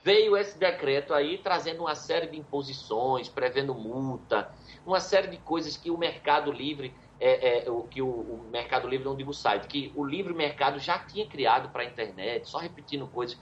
Veio 0.04 0.36
esse 0.36 0.58
decreto 0.58 1.14
aí 1.14 1.38
trazendo 1.38 1.80
uma 1.82 1.94
série 1.94 2.26
de 2.26 2.36
imposições, 2.36 3.28
prevendo 3.28 3.74
multa, 3.74 4.52
uma 4.84 4.98
série 4.98 5.28
de 5.28 5.36
coisas 5.36 5.76
que 5.76 5.90
o 5.92 5.98
Mercado 5.98 6.50
Livre, 6.50 6.92
é, 7.22 7.66
é 7.66 7.70
o 7.70 7.82
que 7.84 8.02
o, 8.02 8.08
o, 8.08 8.48
Mercado 8.50 8.88
Livre, 8.88 9.04
não 9.04 9.14
digo 9.14 9.30
o 9.30 9.34
site, 9.34 9.68
que 9.68 9.92
o 9.94 10.04
livre 10.04 10.34
mercado 10.34 10.78
já 10.80 10.98
tinha 10.98 11.26
criado 11.26 11.68
para 11.68 11.82
a 11.82 11.84
internet, 11.84 12.48
só 12.48 12.58
repetindo 12.58 13.06
coisas. 13.06 13.38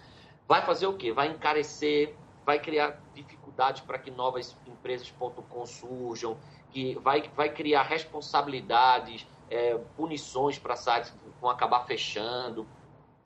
Vai 0.47 0.65
fazer 0.67 0.87
o 0.87 0.95
quê? 0.95 1.13
Vai 1.13 1.29
encarecer, 1.29 2.15
vai 2.45 2.59
criar 2.59 3.01
dificuldades 3.15 3.81
para 3.81 3.99
que 3.99 4.11
novas 4.11 4.57
empresas.com 4.67 5.67
surjam, 5.67 6.37
que 6.71 6.95
vai, 6.97 7.31
vai 7.35 7.49
criar 7.49 7.83
responsabilidades 7.83 9.27
é, 9.49 9.79
punições 9.97 10.59
para 10.59 10.77
sites 10.77 11.11
que 11.11 11.19
vão 11.41 11.51
acabar 11.51 11.87
fechando. 11.87 12.67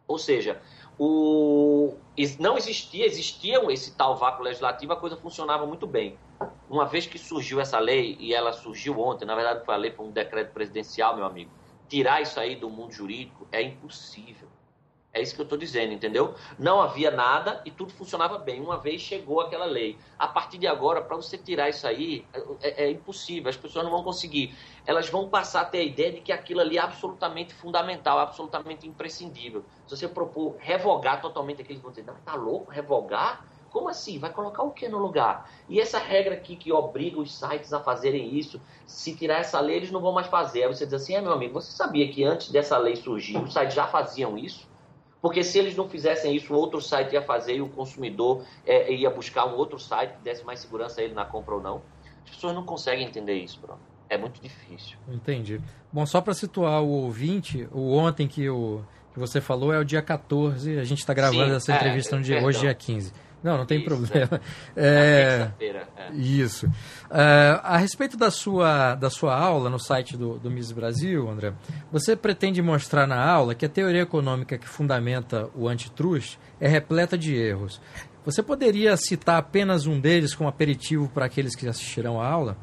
Ou 0.07 0.19
seja, 0.19 0.63
o, 0.99 1.95
não 2.39 2.57
existia, 2.57 3.07
existia 3.07 3.61
esse 3.73 3.97
tal 3.97 4.17
vácuo 4.17 4.45
legislativo, 4.45 4.93
a 4.93 4.97
coisa 4.97 5.17
funcionava 5.17 5.67
muito 5.67 5.87
bem. 5.87 6.17
Uma 6.75 6.87
vez 6.87 7.07
que 7.07 7.17
surgiu 7.19 7.61
essa 7.61 7.79
lei, 7.79 8.17
e 8.19 8.35
ela 8.35 8.53
surgiu 8.53 8.99
ontem, 8.99 9.25
na 9.25 9.37
verdade 9.37 9.65
foi 9.65 9.75
a 9.75 9.77
lei, 9.77 9.93
foi 9.93 10.07
um 10.07 10.11
decreto 10.11 10.53
presidencial, 10.53 11.15
meu 11.15 11.25
amigo, 11.25 11.49
tirar 11.89 12.21
isso 12.21 12.41
aí 12.41 12.57
do 12.57 12.69
mundo 12.69 12.91
jurídico 12.91 13.47
é 13.53 13.63
impossível. 13.63 14.49
É 15.13 15.23
isso 15.23 15.37
que 15.37 15.41
eu 15.41 15.45
estou 15.45 15.57
dizendo, 15.57 15.93
entendeu? 15.93 16.35
Não 16.59 16.81
havia 16.81 17.13
nada 17.13 17.63
e 17.65 17.71
tudo 17.71 17.93
funcionava 17.93 18.39
bem. 18.39 18.61
Uma 18.61 18.77
vez 18.77 19.01
chegou 19.01 19.41
aquela 19.41 19.67
lei. 19.67 19.97
A 20.19 20.27
partir 20.27 20.59
de 20.59 20.67
agora, 20.67 21.01
para 21.01 21.15
você 21.15 21.39
tirar 21.39 21.69
isso 21.69 21.87
aí, 21.87 22.27
é, 22.61 22.87
é, 22.87 22.91
impossível. 22.91 23.49
As 23.49 23.57
pessoas 23.57 23.85
não 23.85 23.93
vão 23.93 24.03
conseguir. 24.03 24.53
Elas 24.85 25.09
vão 25.09 25.29
passar 25.29 25.61
a 25.61 25.65
ter 25.67 25.79
a 25.79 25.85
ideia 25.85 26.11
de 26.11 26.23
que 26.23 26.33
aquilo 26.33 26.61
ali 26.61 26.77
é 26.77 26.81
absolutamente 26.81 27.55
fundamental, 27.55 28.19
absolutamente 28.19 28.89
imprescindível. 28.89 29.65
Se 29.87 29.97
você 29.97 30.09
propor 30.09 30.57
revogar 30.59 31.23
totalmente 31.23 31.63
aquilo, 31.63 31.79
vão 31.79 31.93
dizer, 31.93 32.05
não, 32.05 32.17
tá 32.17 32.35
louco? 32.35 32.73
Revogar? 32.73 33.54
Como 33.75 33.89
assim? 33.89 34.21
Vai 34.21 34.33
colocar 34.33 34.63
o 34.63 34.71
que 34.71 34.89
no 34.89 34.99
lugar? 34.99 35.51
E 35.69 35.81
essa 35.81 35.99
regra 35.99 36.37
aqui 36.37 36.55
que 36.55 36.73
obriga 36.73 37.19
os 37.19 37.37
sites 37.37 37.73
a 37.73 37.81
fazerem 37.81 38.39
isso, 38.39 38.61
se 38.87 39.17
tirar 39.17 39.41
essa 39.41 39.59
lei, 39.59 39.79
eles 39.79 39.91
não 39.91 40.01
vão 40.01 40.13
mais 40.13 40.29
fazer. 40.29 40.63
Aí 40.63 40.69
você 40.69 40.85
diz 40.85 40.95
assim, 40.95 41.17
é 41.17 41.21
meu 41.21 41.33
amigo, 41.33 41.55
você 41.55 41.73
sabia 41.73 42.09
que 42.09 42.23
antes 42.23 42.53
dessa 42.53 42.79
lei 42.79 42.95
surgir, 42.95 43.37
os 43.37 43.53
sites 43.53 43.75
já 43.75 43.89
faziam 43.89 44.39
isso? 44.39 44.69
Porque 45.21 45.43
se 45.43 45.59
eles 45.59 45.75
não 45.75 45.89
fizessem 45.89 46.37
isso, 46.37 46.55
outro 46.55 46.81
site 46.81 47.15
ia 47.15 47.23
fazer 47.23 47.57
e 47.57 47.63
o 47.63 47.69
consumidor 47.69 48.45
é, 48.65 48.93
ia 48.93 49.11
buscar 49.11 49.45
um 49.45 49.57
outro 49.57 49.77
site 49.77 50.13
que 50.13 50.23
desse 50.23 50.45
mais 50.45 50.61
segurança 50.61 51.01
a 51.01 51.05
ele 51.05 51.13
na 51.13 51.25
compra 51.25 51.57
ou 51.57 51.61
não. 51.61 51.83
As 52.23 52.31
pessoas 52.31 52.55
não 52.55 52.65
conseguem 52.65 53.05
entender 53.05 53.35
isso, 53.35 53.59
Bruno. 53.61 53.81
É 54.09 54.17
muito 54.17 54.41
difícil. 54.41 54.97
Entendi. 55.09 55.61
Bom, 55.93 56.07
só 56.07 56.21
para 56.21 56.33
situar 56.33 56.81
o 56.81 56.91
ouvinte, 56.91 57.69
o 57.73 57.97
ontem 57.97 58.29
que, 58.29 58.49
o, 58.49 58.85
que 59.13 59.19
você 59.19 59.41
falou 59.41 59.73
é 59.73 59.81
o 59.81 59.85
dia 59.85 60.01
14, 60.01 60.79
a 60.79 60.85
gente 60.85 61.01
está 61.01 61.13
gravando 61.13 61.51
Sim, 61.51 61.57
essa 61.57 61.73
é, 61.73 61.77
entrevista 61.77 62.17
no 62.17 62.23
dia, 62.23 62.41
hoje, 62.41 62.61
dia 62.61 62.73
15. 62.73 63.24
Não, 63.45 63.59
não 63.59 63.67
tem 63.67 63.79
isso, 63.79 63.87
problema. 63.87 64.41
É. 64.75 65.51
É, 65.61 65.87
é. 65.97 66.13
Isso. 66.15 66.67
Uh, 66.67 67.61
a 67.63 67.77
respeito 67.77 68.17
da 68.17 68.31
sua, 68.31 68.95
da 68.95 69.11
sua 69.11 69.39
aula 69.39 69.69
no 69.69 69.79
site 69.79 70.17
do, 70.17 70.39
do 70.39 70.51
Miss 70.51 70.73
Brasil, 70.73 71.29
André, 71.29 71.53
você 71.93 72.17
pretende 72.17 72.63
mostrar 72.63 73.07
na 73.07 73.23
aula 73.23 73.55
que 73.55 73.67
a 73.67 73.69
teoria 73.69 74.03
econômica 74.03 74.57
que 74.57 74.67
fundamenta 74.67 75.51
o 75.55 75.69
antitrust 75.69 76.39
é 76.59 76.67
repleta 76.67 77.19
de 77.19 77.37
erros. 77.37 77.81
Você 78.25 78.43
poderia 78.43 78.97
citar 78.97 79.37
apenas 79.37 79.87
um 79.87 80.01
deles 80.01 80.35
como 80.35 80.49
aperitivo 80.49 81.11
para 81.11 81.27
aqueles 81.27 81.55
que 81.55 81.69
assistirão 81.69 82.19
à 82.19 82.27
aula? 82.27 82.57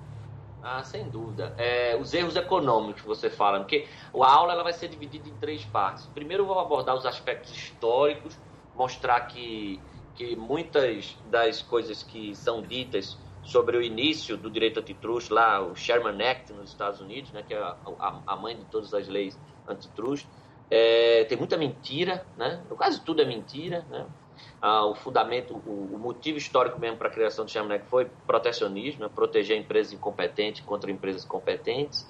Ah, 0.63 0.83
sem 0.83 1.07
dúvida. 1.09 1.53
É, 1.59 1.95
os 1.95 2.11
erros 2.13 2.35
econômicos 2.35 3.01
que 3.01 3.07
você 3.07 3.29
fala, 3.29 3.59
porque 3.59 3.87
a 4.19 4.31
aula 4.31 4.53
ela 4.53 4.63
vai 4.63 4.73
ser 4.73 4.87
dividida 4.87 5.29
em 5.29 5.33
três 5.35 5.63
partes. 5.65 6.07
Primeiro, 6.07 6.43
eu 6.43 6.47
vou 6.47 6.59
abordar 6.59 6.95
os 6.95 7.05
aspectos 7.05 7.55
históricos, 7.55 8.35
mostrar 8.75 9.21
que 9.21 9.79
que 10.15 10.35
muitas 10.35 11.17
das 11.29 11.61
coisas 11.61 12.03
que 12.03 12.35
são 12.35 12.61
ditas 12.61 13.17
sobre 13.43 13.77
o 13.77 13.81
início 13.81 14.37
do 14.37 14.49
direito 14.49 14.79
antitrust, 14.79 15.31
lá 15.31 15.61
o 15.61 15.75
Sherman 15.75 16.21
Act 16.23 16.53
nos 16.53 16.69
Estados 16.69 17.01
Unidos, 17.01 17.31
né, 17.31 17.43
que 17.47 17.53
é 17.53 17.57
a, 17.57 18.21
a, 18.27 18.35
mãe 18.35 18.55
de 18.55 18.65
todas 18.65 18.93
as 18.93 19.07
leis 19.07 19.39
antitrust, 19.67 20.27
é, 20.69 21.25
tem 21.25 21.37
muita 21.37 21.57
mentira, 21.57 22.25
né? 22.37 22.61
quase 22.69 23.01
tudo 23.01 23.21
é 23.21 23.25
mentira. 23.25 23.85
Né? 23.89 24.05
Ah, 24.61 24.85
o 24.85 24.95
fundamento, 24.95 25.53
o, 25.65 25.95
o, 25.95 25.99
motivo 25.99 26.37
histórico 26.37 26.79
mesmo 26.79 26.97
para 26.97 27.09
a 27.09 27.11
criação 27.11 27.43
do 27.43 27.51
Sherman 27.51 27.75
Act 27.75 27.89
foi 27.89 28.05
protecionismo, 28.25 29.01
né? 29.01 29.09
proteger 29.13 29.57
empresas 29.57 29.91
incompetentes 29.91 30.61
contra 30.61 30.89
empresas 30.89 31.25
competentes. 31.25 32.07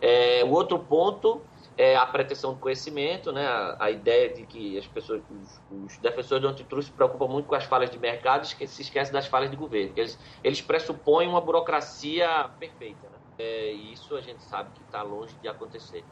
É, 0.00 0.42
o 0.44 0.50
outro 0.50 0.78
ponto 0.78 1.40
é 1.80 1.96
a 1.96 2.04
pretensão 2.04 2.52
do 2.52 2.60
conhecimento, 2.60 3.32
né? 3.32 3.46
a, 3.46 3.76
a 3.80 3.90
ideia 3.90 4.28
de 4.28 4.44
que 4.44 4.76
as 4.76 4.86
pessoas, 4.86 5.22
os, 5.30 5.60
os, 5.84 5.96
defensores 5.96 6.42
do 6.42 6.48
antitrust 6.48 6.90
se 6.90 6.92
preocupam 6.94 7.26
muito 7.26 7.46
com 7.46 7.54
as 7.54 7.64
falhas 7.64 7.88
de 7.88 7.98
mercado 7.98 8.44
e 8.44 8.66
se 8.66 8.82
esquecem 8.82 9.10
das 9.10 9.26
falhas 9.26 9.50
de 9.50 9.56
governo. 9.56 9.94
Eles, 9.96 10.18
eles 10.44 10.60
pressupõem 10.60 11.26
uma 11.26 11.40
burocracia 11.40 12.50
perfeita. 12.58 13.08
Né? 13.08 13.18
É, 13.38 13.72
e 13.72 13.94
isso 13.94 14.14
a 14.14 14.20
gente 14.20 14.42
sabe 14.42 14.68
que 14.74 14.82
está 14.82 15.00
longe 15.02 15.34
de 15.40 15.48
acontecer. 15.48 16.04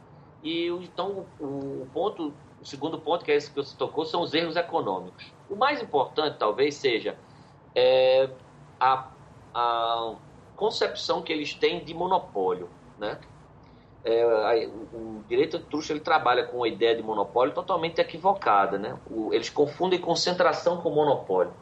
E 0.42 0.68
então 0.68 1.26
o, 1.38 1.44
o, 1.82 1.88
ponto, 1.92 2.32
o 2.62 2.64
segundo 2.64 2.98
ponto, 2.98 3.22
que 3.22 3.30
é 3.30 3.34
esse 3.34 3.50
que 3.50 3.56
você 3.56 3.76
tocou, 3.76 4.06
são 4.06 4.22
os 4.22 4.32
erros 4.32 4.56
econômicos. 4.56 5.30
O 5.50 5.54
mais 5.54 5.82
importante, 5.82 6.38
talvez, 6.38 6.76
seja 6.76 7.18
é, 7.74 8.30
a, 8.80 9.06
a 9.52 10.14
concepção 10.56 11.20
que 11.20 11.30
eles 11.30 11.52
têm 11.52 11.84
de 11.84 11.92
monopólio, 11.92 12.70
né? 12.98 13.20
É, 14.04 14.66
o, 14.92 15.24
direito 15.28 15.56
antitrust 15.56 15.90
ele 15.90 16.00
trabalha 16.00 16.44
com 16.46 16.62
a 16.62 16.68
ideia 16.68 16.96
de 16.96 17.02
monopólio 17.02 17.54
totalmente 17.54 18.00
equivocada. 18.00 18.78
Né? 18.78 18.98
O, 19.10 19.32
eles 19.32 19.50
confundem 19.50 20.00
concentração 20.00 20.80
com 20.80 20.90
monopólio. 20.90 21.52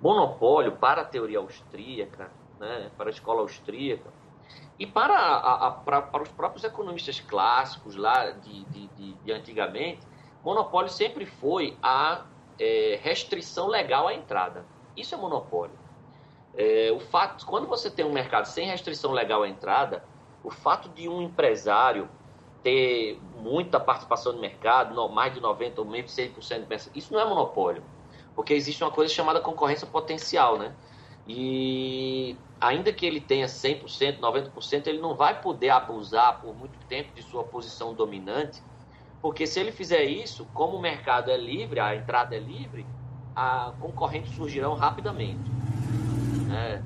Monopólio, 0.00 0.72
para 0.72 1.02
a 1.02 1.04
teoria 1.04 1.38
austríaca, 1.38 2.30
né, 2.58 2.90
para 2.96 3.08
a 3.08 3.10
escola 3.10 3.40
austríaca, 3.42 4.10
e 4.78 4.86
para, 4.86 5.14
a, 5.14 5.66
a, 5.66 5.70
para, 5.72 6.00
para, 6.00 6.22
os 6.22 6.30
próprios 6.30 6.64
economistas 6.64 7.20
clássicos 7.20 7.96
lá 7.96 8.30
de, 8.30 8.64
de, 8.64 8.86
de, 8.88 9.12
de 9.12 9.32
antigamente, 9.32 10.00
monopólio 10.42 10.88
sempre 10.88 11.26
foi 11.26 11.76
a 11.82 12.24
é, 12.58 12.98
restrição 13.02 13.68
legal 13.68 14.08
à 14.08 14.14
entrada. 14.14 14.64
Isso 14.96 15.14
é 15.14 15.18
monopólio. 15.18 15.78
É, 16.54 16.90
o 16.92 16.98
fato, 16.98 17.44
quando 17.46 17.66
você 17.66 17.90
tem 17.90 18.04
um 18.04 18.12
mercado 18.12 18.46
sem 18.46 18.66
restrição 18.66 19.12
legal 19.12 19.42
à 19.42 19.48
entrada, 19.48 20.02
o 20.42 20.50
fato 20.50 20.88
de 20.88 21.08
um 21.08 21.22
empresário 21.22 22.08
ter 22.62 23.18
muita 23.36 23.80
participação 23.80 24.32
no 24.32 24.40
mercado, 24.40 24.94
mais 25.10 25.32
de 25.32 25.40
90% 25.40 25.78
ou 25.78 25.84
mesmo 25.84 26.08
100%, 26.08 26.90
isso 26.94 27.12
não 27.12 27.20
é 27.20 27.24
monopólio. 27.24 27.82
Porque 28.34 28.54
existe 28.54 28.82
uma 28.82 28.90
coisa 28.90 29.12
chamada 29.12 29.40
concorrência 29.40 29.86
potencial, 29.86 30.58
né? 30.58 30.74
E 31.26 32.36
ainda 32.60 32.92
que 32.92 33.06
ele 33.06 33.20
tenha 33.20 33.46
100%, 33.46 34.18
90%, 34.20 34.86
ele 34.86 34.98
não 34.98 35.14
vai 35.14 35.40
poder 35.40 35.70
abusar 35.70 36.40
por 36.40 36.54
muito 36.54 36.78
tempo 36.86 37.14
de 37.14 37.22
sua 37.22 37.44
posição 37.44 37.94
dominante, 37.94 38.62
Porque 39.22 39.46
se 39.46 39.60
ele 39.60 39.70
fizer 39.70 40.04
isso, 40.04 40.46
como 40.54 40.78
o 40.78 40.80
mercado 40.80 41.30
é 41.30 41.36
livre, 41.36 41.78
a 41.78 41.94
entrada 41.94 42.34
é 42.34 42.38
livre, 42.38 42.86
a 43.36 43.72
concorrentes 43.78 44.34
surgirão 44.34 44.74
rapidamente. 44.74 45.50
É, 46.50 46.82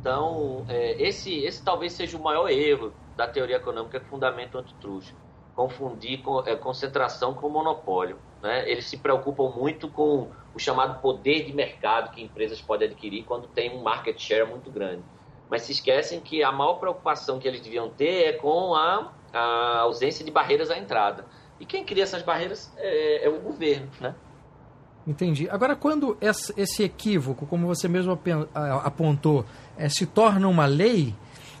então, 0.00 0.64
é, 0.66 0.92
esse, 1.02 1.44
esse 1.44 1.62
talvez 1.62 1.92
seja 1.92 2.16
o 2.16 2.22
maior 2.22 2.48
erro 2.48 2.92
da 3.16 3.28
teoria 3.28 3.56
econômica 3.56 4.00
que 4.00 4.06
fundamenta 4.06 4.56
o 4.56 4.60
antitruste. 4.60 5.14
Confundir 5.54 6.22
com, 6.22 6.40
é, 6.46 6.56
concentração 6.56 7.34
com 7.34 7.50
monopólio. 7.50 8.18
Né? 8.42 8.68
Eles 8.70 8.86
se 8.86 8.96
preocupam 8.96 9.50
muito 9.50 9.88
com 9.88 10.30
o 10.54 10.58
chamado 10.58 11.00
poder 11.02 11.44
de 11.44 11.52
mercado 11.52 12.12
que 12.12 12.22
empresas 12.22 12.62
podem 12.62 12.88
adquirir 12.88 13.24
quando 13.24 13.46
tem 13.48 13.76
um 13.76 13.82
market 13.82 14.18
share 14.18 14.48
muito 14.48 14.70
grande. 14.70 15.02
Mas 15.50 15.62
se 15.62 15.72
esquecem 15.72 16.18
que 16.20 16.42
a 16.42 16.50
maior 16.50 16.74
preocupação 16.74 17.38
que 17.38 17.46
eles 17.46 17.60
deviam 17.60 17.90
ter 17.90 18.24
é 18.24 18.32
com 18.32 18.74
a, 18.74 19.12
a 19.32 19.80
ausência 19.80 20.24
de 20.24 20.30
barreiras 20.30 20.70
à 20.70 20.78
entrada. 20.78 21.26
E 21.58 21.66
quem 21.66 21.84
cria 21.84 22.04
essas 22.04 22.22
barreiras 22.22 22.72
é, 22.78 23.26
é 23.26 23.28
o 23.28 23.38
governo, 23.38 23.90
né? 24.00 24.14
Entendi. 25.06 25.48
Agora, 25.48 25.74
quando 25.74 26.16
esse 26.20 26.82
equívoco, 26.82 27.46
como 27.46 27.66
você 27.66 27.88
mesmo 27.88 28.18
apontou, 28.84 29.44
é, 29.76 29.88
se 29.88 30.06
torna 30.06 30.46
uma 30.46 30.66
lei, 30.66 31.14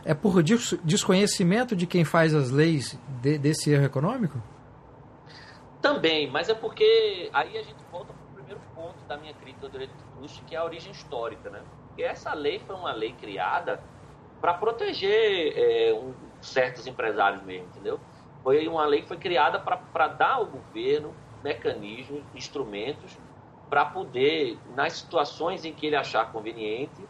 é 0.04 0.14
por 0.14 0.42
desconhecimento 0.42 1.74
de 1.74 1.86
quem 1.86 2.04
faz 2.04 2.34
as 2.34 2.50
leis 2.50 2.98
de, 3.22 3.38
desse 3.38 3.70
erro 3.70 3.84
econômico? 3.84 4.42
Também, 5.80 6.30
mas 6.30 6.48
é 6.48 6.54
porque 6.54 7.30
aí 7.32 7.56
a 7.56 7.62
gente 7.62 7.82
volta 7.90 8.12
para 8.12 8.30
o 8.30 8.34
primeiro 8.34 8.60
ponto 8.74 9.02
da 9.08 9.16
minha 9.16 9.32
crítica 9.32 9.66
ao 9.66 9.72
direito 9.72 9.94
de 9.96 10.04
custo, 10.20 10.44
que 10.44 10.54
é 10.54 10.58
a 10.58 10.64
origem 10.64 10.92
histórica, 10.92 11.48
né? 11.48 11.62
Porque 11.86 12.02
essa 12.02 12.34
lei 12.34 12.58
foi 12.60 12.76
uma 12.76 12.92
lei 12.92 13.12
criada 13.12 13.82
para 14.40 14.54
proteger 14.54 15.54
é, 15.56 15.94
um, 15.94 16.12
certos 16.42 16.86
empresários 16.86 17.42
mesmo, 17.42 17.66
entendeu? 17.68 17.98
Foi 18.42 18.68
uma 18.68 18.84
lei 18.84 19.02
que 19.02 19.08
foi 19.08 19.16
criada 19.16 19.58
para 19.58 20.08
dar 20.08 20.34
ao 20.34 20.46
governo 20.46 21.14
mecanismos, 21.42 22.22
instrumentos 22.34 23.16
para 23.70 23.84
poder, 23.84 24.58
nas 24.74 24.94
situações 24.94 25.64
em 25.64 25.72
que 25.72 25.86
ele 25.86 25.94
achar 25.94 26.30
conveniente, 26.32 27.08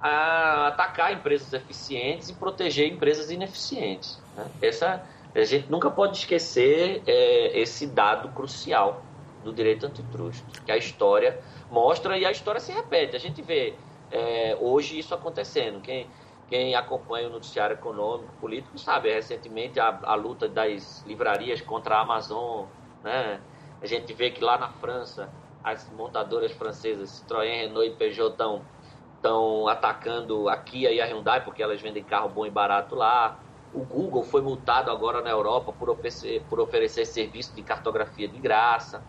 atacar 0.00 1.12
empresas 1.12 1.52
eficientes 1.52 2.30
e 2.30 2.34
proteger 2.34 2.90
empresas 2.90 3.30
ineficientes. 3.30 4.18
Né? 4.34 4.46
Essa, 4.62 5.04
a 5.34 5.44
gente 5.44 5.70
nunca 5.70 5.90
pode 5.90 6.16
esquecer 6.16 7.02
é, 7.06 7.60
esse 7.60 7.86
dado 7.86 8.30
crucial 8.30 9.02
do 9.44 9.52
direito 9.52 9.86
antitruste, 9.86 10.42
que 10.64 10.72
a 10.72 10.76
história 10.76 11.38
mostra 11.70 12.16
e 12.16 12.24
a 12.24 12.30
história 12.30 12.60
se 12.60 12.72
repete. 12.72 13.14
A 13.14 13.20
gente 13.20 13.42
vê 13.42 13.74
é, 14.10 14.56
hoje 14.58 14.98
isso 14.98 15.14
acontecendo. 15.14 15.82
Quem, 15.82 16.06
quem 16.48 16.74
acompanha 16.74 17.28
o 17.28 17.30
noticiário 17.30 17.74
econômico, 17.74 18.32
político, 18.40 18.78
sabe, 18.78 19.12
recentemente 19.12 19.78
a, 19.78 20.00
a 20.02 20.14
luta 20.14 20.48
das 20.48 21.04
livrarias 21.06 21.60
contra 21.60 21.96
a 21.96 22.00
Amazon, 22.00 22.66
né? 23.04 23.40
A 23.82 23.86
gente 23.86 24.12
vê 24.12 24.30
que 24.30 24.42
lá 24.42 24.58
na 24.58 24.68
França 24.68 25.30
as 25.62 25.88
montadoras 25.90 26.52
francesas 26.52 27.10
Citroën, 27.10 27.62
Renault 27.62 27.86
e 27.86 27.90
Peugeot 27.90 28.30
estão 28.30 28.62
estão 29.20 29.68
atacando 29.68 30.48
a 30.48 30.56
Kia 30.56 30.90
e 30.90 31.00
a 31.00 31.04
Hyundai 31.04 31.44
porque 31.44 31.62
elas 31.62 31.80
vendem 31.80 32.02
carro 32.02 32.30
bom 32.30 32.46
e 32.46 32.50
barato 32.50 32.94
lá. 32.94 33.38
O 33.72 33.84
Google 33.84 34.22
foi 34.22 34.40
multado 34.40 34.90
agora 34.90 35.20
na 35.20 35.30
Europa 35.30 35.72
por 35.72 35.90
oferecer, 35.90 36.42
por 36.48 36.58
oferecer 36.58 37.04
serviço 37.04 37.54
de 37.54 37.62
cartografia 37.62 38.26
de 38.26 38.38
graça. 38.38 39.04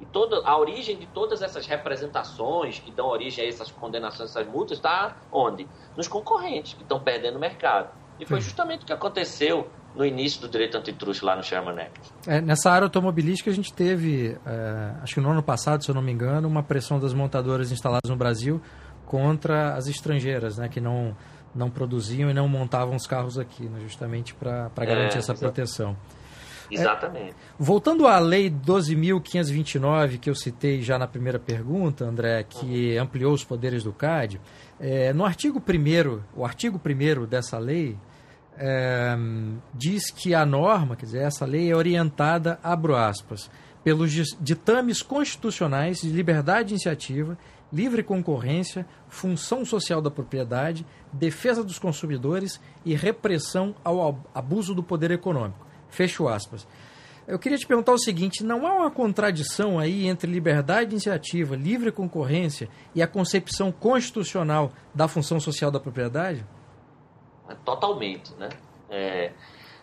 E 0.00 0.06
toda 0.06 0.40
a 0.48 0.56
origem 0.56 0.96
de 0.96 1.06
todas 1.06 1.42
essas 1.42 1.66
representações 1.66 2.78
que 2.78 2.90
dão 2.90 3.06
origem 3.06 3.44
a 3.44 3.48
essas 3.48 3.70
condenações, 3.70 4.30
essas 4.30 4.46
multas, 4.46 4.78
está 4.78 5.14
onde? 5.30 5.68
Nos 5.94 6.08
concorrentes 6.08 6.72
que 6.72 6.82
estão 6.82 6.98
perdendo 6.98 7.36
o 7.36 7.38
mercado. 7.38 7.90
E 8.18 8.24
foi 8.24 8.40
justamente 8.40 8.82
o 8.82 8.86
que 8.86 8.92
aconteceu 8.94 9.68
no 9.94 10.04
início 10.04 10.40
do 10.40 10.48
direito 10.48 10.76
antitruste 10.76 11.24
lá 11.24 11.36
no 11.36 11.42
Sherman 11.42 11.80
Act. 11.80 12.12
É, 12.26 12.40
nessa 12.40 12.70
área 12.70 12.86
automobilística 12.86 13.50
a 13.50 13.54
gente 13.54 13.72
teve, 13.72 14.36
é, 14.46 14.94
acho 15.02 15.14
que 15.14 15.20
no 15.20 15.30
ano 15.30 15.42
passado, 15.42 15.84
se 15.84 15.90
eu 15.90 15.94
não 15.94 16.02
me 16.02 16.12
engano, 16.12 16.46
uma 16.46 16.62
pressão 16.62 16.98
das 16.98 17.12
montadoras 17.12 17.72
instaladas 17.72 18.08
no 18.08 18.16
Brasil 18.16 18.60
contra 19.04 19.74
as 19.74 19.88
estrangeiras, 19.88 20.58
né, 20.58 20.68
que 20.68 20.80
não, 20.80 21.16
não 21.54 21.68
produziam 21.68 22.30
e 22.30 22.34
não 22.34 22.48
montavam 22.48 22.94
os 22.94 23.06
carros 23.06 23.38
aqui, 23.38 23.64
né, 23.64 23.80
justamente 23.80 24.34
para 24.34 24.70
garantir 24.76 25.16
é, 25.16 25.18
essa 25.18 25.34
proteção. 25.34 25.96
Exatamente. 26.70 27.30
É, 27.30 27.34
voltando 27.58 28.06
à 28.06 28.18
Lei 28.20 28.48
12.529, 28.48 30.18
que 30.18 30.30
eu 30.30 30.34
citei 30.34 30.80
já 30.80 30.96
na 30.98 31.08
primeira 31.08 31.38
pergunta, 31.38 32.04
André, 32.04 32.44
que 32.44 32.96
uhum. 32.96 33.02
ampliou 33.02 33.32
os 33.32 33.42
poderes 33.42 33.82
do 33.82 33.92
CAD, 33.92 34.40
é, 34.78 35.12
no 35.12 35.24
artigo 35.24 35.60
1 35.60 36.20
o 36.34 36.44
artigo 36.44 36.80
1 36.84 37.26
dessa 37.26 37.58
lei, 37.58 37.98
é, 38.62 39.16
diz 39.72 40.10
que 40.10 40.34
a 40.34 40.44
norma, 40.44 40.94
quer 40.94 41.06
dizer, 41.06 41.22
essa 41.22 41.46
lei 41.46 41.70
é 41.70 41.74
orientada, 41.74 42.60
abro 42.62 42.94
aspas, 42.94 43.50
pelos 43.82 44.12
ditames 44.38 45.00
constitucionais 45.00 46.02
de 46.02 46.10
liberdade 46.10 46.68
de 46.68 46.74
iniciativa, 46.74 47.38
livre 47.72 48.02
concorrência, 48.02 48.86
função 49.08 49.64
social 49.64 50.02
da 50.02 50.10
propriedade, 50.10 50.84
defesa 51.10 51.64
dos 51.64 51.78
consumidores 51.78 52.60
e 52.84 52.94
repressão 52.94 53.74
ao 53.82 54.22
abuso 54.34 54.74
do 54.74 54.82
poder 54.82 55.10
econômico. 55.10 55.66
Fecho 55.88 56.28
aspas. 56.28 56.66
Eu 57.26 57.38
queria 57.38 57.56
te 57.56 57.66
perguntar 57.66 57.92
o 57.92 57.98
seguinte: 57.98 58.44
não 58.44 58.66
há 58.66 58.74
uma 58.74 58.90
contradição 58.90 59.78
aí 59.78 60.06
entre 60.06 60.30
liberdade 60.30 60.90
de 60.90 60.96
iniciativa, 60.96 61.56
livre 61.56 61.90
concorrência 61.90 62.68
e 62.94 63.02
a 63.02 63.06
concepção 63.06 63.72
constitucional 63.72 64.72
da 64.94 65.08
função 65.08 65.40
social 65.40 65.70
da 65.70 65.80
propriedade? 65.80 66.44
Totalmente, 67.64 68.34
né? 68.34 68.48
É, 68.88 69.32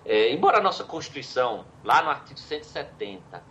é, 0.06 0.32
embora 0.32 0.60
a 0.60 0.62
nossa 0.62 0.84
Constituição, 0.84 1.65
lá 1.84 2.01
no 2.01 2.10
artigo 2.10 2.39
170, 2.39 3.43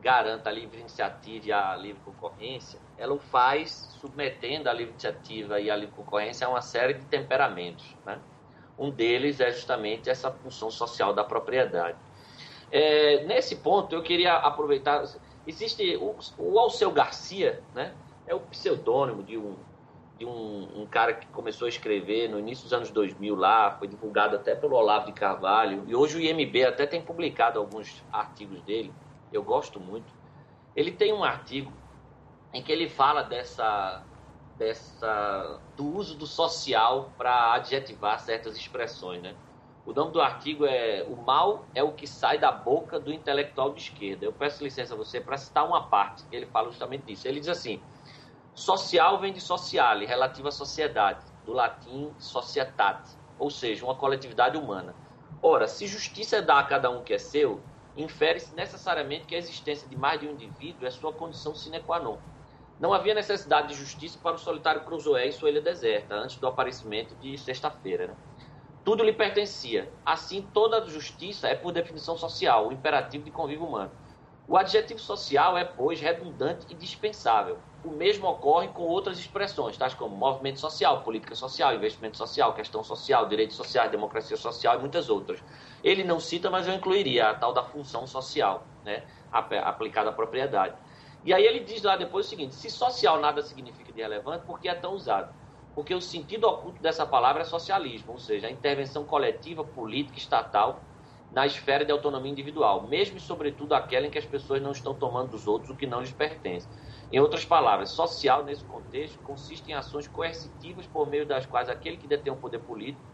garanta 0.00 0.48
a 0.48 0.52
livre 0.52 0.80
iniciativa 0.80 1.46
e 1.46 1.52
a 1.52 1.76
livre 1.76 2.00
concorrência, 2.04 2.78
ela 2.96 3.14
o 3.14 3.18
faz 3.18 3.96
submetendo 4.00 4.68
a 4.68 4.72
livre 4.72 4.92
iniciativa 4.92 5.60
e 5.60 5.70
a 5.70 5.76
livre 5.76 5.94
concorrência 5.94 6.46
a 6.46 6.50
uma 6.50 6.62
série 6.62 6.94
de 6.94 7.04
temperamentos, 7.06 7.96
né? 8.06 8.18
Um 8.78 8.90
deles 8.90 9.40
é 9.40 9.50
justamente 9.50 10.08
essa 10.08 10.30
função 10.30 10.70
social 10.70 11.12
da 11.12 11.24
propriedade. 11.24 11.98
É, 12.70 13.24
nesse 13.24 13.56
ponto, 13.56 13.94
eu 13.94 14.02
queria 14.02 14.34
aproveitar. 14.34 15.04
Existe 15.46 15.96
o, 15.96 16.14
o 16.38 16.58
Alceu 16.58 16.90
Garcia, 16.92 17.62
né? 17.74 17.92
É 18.26 18.34
o 18.34 18.40
pseudônimo 18.40 19.22
de 19.22 19.36
um 19.36 19.56
de 20.18 20.26
um, 20.26 20.82
um, 20.82 20.86
cara 20.86 21.14
que 21.14 21.26
começou 21.28 21.66
a 21.66 21.68
escrever 21.68 22.28
no 22.28 22.38
início 22.40 22.64
dos 22.64 22.72
anos 22.72 22.90
2000 22.90 23.36
lá, 23.36 23.70
foi 23.70 23.86
divulgado 23.86 24.34
até 24.34 24.54
pelo 24.54 24.74
Olavo 24.74 25.06
de 25.06 25.12
Carvalho, 25.12 25.84
e 25.86 25.94
hoje 25.94 26.16
o 26.16 26.20
IMB 26.20 26.64
até 26.64 26.86
tem 26.86 27.00
publicado 27.00 27.58
alguns 27.58 28.04
artigos 28.12 28.60
dele, 28.62 28.92
eu 29.32 29.42
gosto 29.42 29.78
muito. 29.78 30.12
Ele 30.74 30.90
tem 30.90 31.12
um 31.12 31.22
artigo 31.22 31.72
em 32.52 32.62
que 32.62 32.72
ele 32.72 32.88
fala 32.88 33.22
dessa, 33.22 34.02
dessa 34.58 35.60
do 35.76 35.86
uso 35.86 36.16
do 36.16 36.26
social 36.26 37.12
para 37.16 37.54
adjetivar 37.54 38.18
certas 38.18 38.56
expressões, 38.56 39.22
né? 39.22 39.34
O 39.86 39.92
nome 39.92 40.12
do 40.12 40.20
artigo 40.20 40.66
é 40.66 41.02
O 41.08 41.16
mal 41.16 41.64
é 41.74 41.82
o 41.82 41.92
que 41.92 42.06
sai 42.06 42.38
da 42.38 42.52
boca 42.52 43.00
do 43.00 43.10
intelectual 43.10 43.72
de 43.72 43.80
esquerda. 43.80 44.26
Eu 44.26 44.32
peço 44.32 44.62
licença 44.62 44.92
a 44.92 44.96
você 44.96 45.18
para 45.18 45.38
citar 45.38 45.66
uma 45.66 45.88
parte, 45.88 46.24
ele 46.30 46.44
fala 46.46 46.68
justamente 46.68 47.06
disso. 47.06 47.26
Ele 47.26 47.40
diz 47.40 47.48
assim: 47.48 47.80
Social 48.58 49.20
vem 49.20 49.32
de 49.32 49.40
sociale, 49.40 50.04
relativa 50.04 50.48
à 50.48 50.50
sociedade, 50.50 51.24
do 51.46 51.52
latim 51.52 52.12
societate, 52.18 53.16
ou 53.38 53.50
seja, 53.50 53.84
uma 53.84 53.94
coletividade 53.94 54.58
humana. 54.58 54.96
Ora, 55.40 55.68
se 55.68 55.86
justiça 55.86 56.38
é 56.38 56.42
dar 56.42 56.58
a 56.58 56.64
cada 56.64 56.90
um 56.90 57.04
que 57.04 57.14
é 57.14 57.18
seu, 57.18 57.60
infere-se 57.96 58.52
necessariamente 58.56 59.26
que 59.26 59.36
a 59.36 59.38
existência 59.38 59.88
de 59.88 59.96
mais 59.96 60.18
de 60.18 60.26
um 60.26 60.32
indivíduo 60.32 60.88
é 60.88 60.90
sua 60.90 61.12
condição 61.12 61.54
sine 61.54 61.78
qua 61.78 62.00
non. 62.00 62.18
Não 62.80 62.92
havia 62.92 63.14
necessidade 63.14 63.68
de 63.68 63.74
justiça 63.74 64.18
para 64.20 64.34
o 64.34 64.38
solitário 64.38 64.84
Cruzoé 64.84 65.28
em 65.28 65.32
sua 65.32 65.50
ilha 65.50 65.62
deserta, 65.62 66.16
antes 66.16 66.34
do 66.38 66.48
aparecimento 66.48 67.14
de 67.14 67.38
sexta-feira. 67.38 68.08
Né? 68.08 68.16
Tudo 68.84 69.04
lhe 69.04 69.12
pertencia. 69.12 69.88
Assim, 70.04 70.42
toda 70.52 70.84
justiça 70.88 71.46
é, 71.46 71.54
por 71.54 71.70
definição 71.70 72.16
social, 72.16 72.66
o 72.66 72.72
imperativo 72.72 73.22
de 73.22 73.30
convívio 73.30 73.68
humano. 73.68 73.92
O 74.48 74.56
adjetivo 74.56 74.98
social 74.98 75.58
é, 75.58 75.64
pois, 75.64 76.00
redundante 76.00 76.66
e 76.70 76.74
dispensável 76.74 77.58
o 77.84 77.90
mesmo 77.90 78.26
ocorre 78.26 78.68
com 78.68 78.82
outras 78.82 79.18
expressões, 79.18 79.76
tais 79.76 79.92
como 79.94 80.16
movimento 80.16 80.58
social, 80.58 81.02
política 81.02 81.34
social, 81.34 81.74
investimento 81.74 82.16
social, 82.16 82.54
questão 82.54 82.82
social, 82.82 83.28
direitos 83.28 83.56
sociais, 83.56 83.90
democracia 83.90 84.38
social 84.38 84.76
e 84.76 84.80
muitas 84.80 85.10
outras. 85.10 85.44
Ele 85.84 86.02
não 86.02 86.18
cita, 86.18 86.50
mas 86.50 86.66
eu 86.66 86.74
incluiria 86.74 87.28
a 87.28 87.34
tal 87.34 87.52
da 87.52 87.62
função 87.62 88.06
social, 88.06 88.66
né, 88.82 89.06
aplicada 89.30 90.08
à 90.08 90.12
propriedade. 90.14 90.76
E 91.22 91.32
aí 91.34 91.44
ele 91.44 91.60
diz 91.60 91.82
lá 91.82 91.96
depois 91.96 92.26
o 92.26 92.28
seguinte: 92.28 92.54
se 92.54 92.70
social 92.70 93.20
nada 93.20 93.42
significa 93.42 93.92
de 93.92 94.00
relevante, 94.00 94.46
por 94.46 94.58
que 94.58 94.68
é 94.68 94.74
tão 94.74 94.94
usado? 94.94 95.30
Porque 95.74 95.94
o 95.94 96.00
sentido 96.00 96.48
oculto 96.48 96.82
dessa 96.82 97.06
palavra 97.06 97.42
é 97.42 97.44
socialismo, 97.44 98.12
ou 98.12 98.18
seja, 98.18 98.48
a 98.48 98.50
intervenção 98.50 99.04
coletiva, 99.04 99.62
política, 99.62 100.18
estatal 100.18 100.88
na 101.30 101.46
esfera 101.46 101.84
de 101.84 101.92
autonomia 101.92 102.32
individual, 102.32 102.88
mesmo 102.88 103.18
e 103.18 103.20
sobretudo 103.20 103.74
aquela 103.74 104.06
em 104.06 104.10
que 104.10 104.18
as 104.18 104.26
pessoas 104.26 104.62
não 104.62 104.72
estão 104.72 104.94
tomando 104.94 105.30
dos 105.30 105.46
outros 105.46 105.70
o 105.70 105.76
que 105.76 105.86
não 105.86 106.00
lhes 106.00 106.12
pertence. 106.12 106.68
Em 107.10 107.20
outras 107.20 107.44
palavras, 107.44 107.90
social 107.90 108.44
nesse 108.44 108.64
contexto 108.64 109.20
consiste 109.20 109.70
em 109.70 109.74
ações 109.74 110.08
coercitivas 110.08 110.86
por 110.86 111.08
meio 111.08 111.26
das 111.26 111.46
quais 111.46 111.68
aquele 111.68 111.96
que 111.98 112.06
detém 112.06 112.32
o 112.32 112.36
poder 112.36 112.60
político 112.60 113.08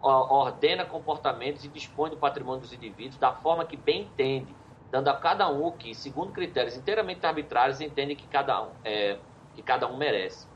ordena 0.00 0.84
comportamentos 0.86 1.64
e 1.64 1.68
dispõe 1.68 2.10
do 2.10 2.16
patrimônio 2.16 2.60
dos 2.60 2.72
indivíduos 2.72 3.18
da 3.18 3.32
forma 3.34 3.66
que 3.66 3.76
bem 3.76 4.02
entende, 4.02 4.56
dando 4.90 5.08
a 5.08 5.14
cada 5.18 5.50
um 5.50 5.64
o 5.64 5.72
que, 5.72 5.94
segundo 5.94 6.32
critérios 6.32 6.76
inteiramente 6.76 7.26
arbitrários, 7.26 7.80
entende 7.80 8.14
que 8.14 8.28
cada 8.28 8.62
um, 8.62 8.76
é, 8.84 9.20
que 9.52 9.62
cada 9.62 9.88
um 9.88 9.96
merece. 9.96 10.48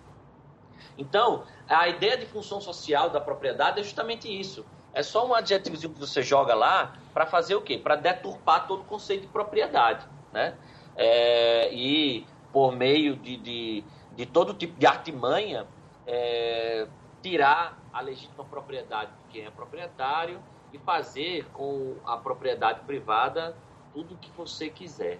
Então, 0.97 1.45
a 1.67 1.89
ideia 1.89 2.17
de 2.17 2.27
função 2.27 2.61
social 2.61 3.11
da 3.11 3.21
propriedade 3.21 3.81
é 3.81 3.83
justamente 3.83 4.29
isso. 4.29 4.71
É 4.95 5.03
só 5.03 5.27
um 5.27 5.35
adjetivozinho 5.35 5.93
que 5.93 6.01
você 6.01 6.23
joga 6.23 6.55
lá 6.55 6.95
para 7.15 7.27
fazer 7.27 7.55
o 7.55 7.63
quê? 7.63 7.79
Para 7.79 7.97
deturpar 7.97 8.67
todo 8.67 8.81
o 8.81 8.85
conceito 8.85 9.23
de 9.23 9.29
propriedade. 9.29 10.07
Né? 10.33 10.55
É, 10.97 11.73
e 11.73 12.27
por 12.53 12.73
meio 12.73 13.17
de, 13.17 13.37
de, 13.39 13.85
de, 14.15 14.27
todo 14.27 14.53
tipo 14.53 14.79
de 14.79 14.87
artimanha, 14.87 15.67
é, 16.07 16.87
tirar 17.23 17.79
a 17.93 18.01
legítima 18.01 18.45
propriedade 18.45 19.11
de 19.11 19.33
quem 19.33 19.47
é 19.47 19.51
proprietário 19.51 20.41
e 20.73 20.79
fazer 20.79 21.47
com 21.53 21.97
a 22.05 22.17
propriedade 22.17 22.81
privada 22.81 23.57
tudo 23.95 24.15
o 24.15 24.19
que 24.19 24.31
você 24.33 24.69
quiser. 24.69 25.19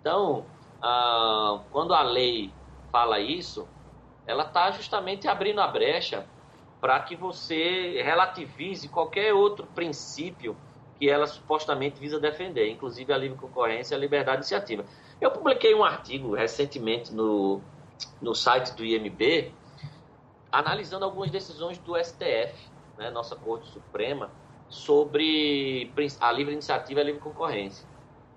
Então, 0.00 0.44
ah, 0.82 1.60
quando 1.70 1.94
a 1.94 2.02
lei 2.02 2.52
fala 2.90 3.18
isso, 3.18 3.66
ela 4.26 4.44
está 4.44 4.70
justamente 4.70 5.28
abrindo 5.28 5.60
a 5.60 5.66
brecha 5.66 6.26
para 6.84 7.00
que 7.00 7.16
você 7.16 8.02
relativize 8.02 8.90
qualquer 8.90 9.32
outro 9.32 9.66
princípio 9.68 10.54
que 10.98 11.08
ela 11.08 11.26
supostamente 11.26 11.98
visa 11.98 12.20
defender, 12.20 12.68
inclusive 12.68 13.10
a 13.10 13.16
livre 13.16 13.38
concorrência 13.38 13.94
e 13.94 13.96
a 13.96 13.98
liberdade 13.98 14.42
de 14.42 14.52
iniciativa. 14.52 14.84
Eu 15.18 15.30
publiquei 15.30 15.74
um 15.74 15.82
artigo 15.82 16.34
recentemente 16.34 17.10
no, 17.10 17.62
no 18.20 18.34
site 18.34 18.74
do 18.74 18.84
IMB, 18.84 19.50
analisando 20.52 21.06
algumas 21.06 21.30
decisões 21.30 21.78
do 21.78 21.96
STF, 21.96 22.54
né, 22.98 23.08
nossa 23.10 23.34
Corte 23.34 23.66
Suprema, 23.70 24.30
sobre 24.68 25.90
a 26.20 26.32
livre 26.32 26.52
iniciativa 26.52 27.00
e 27.00 27.02
a 27.02 27.06
livre 27.06 27.20
concorrência. 27.22 27.88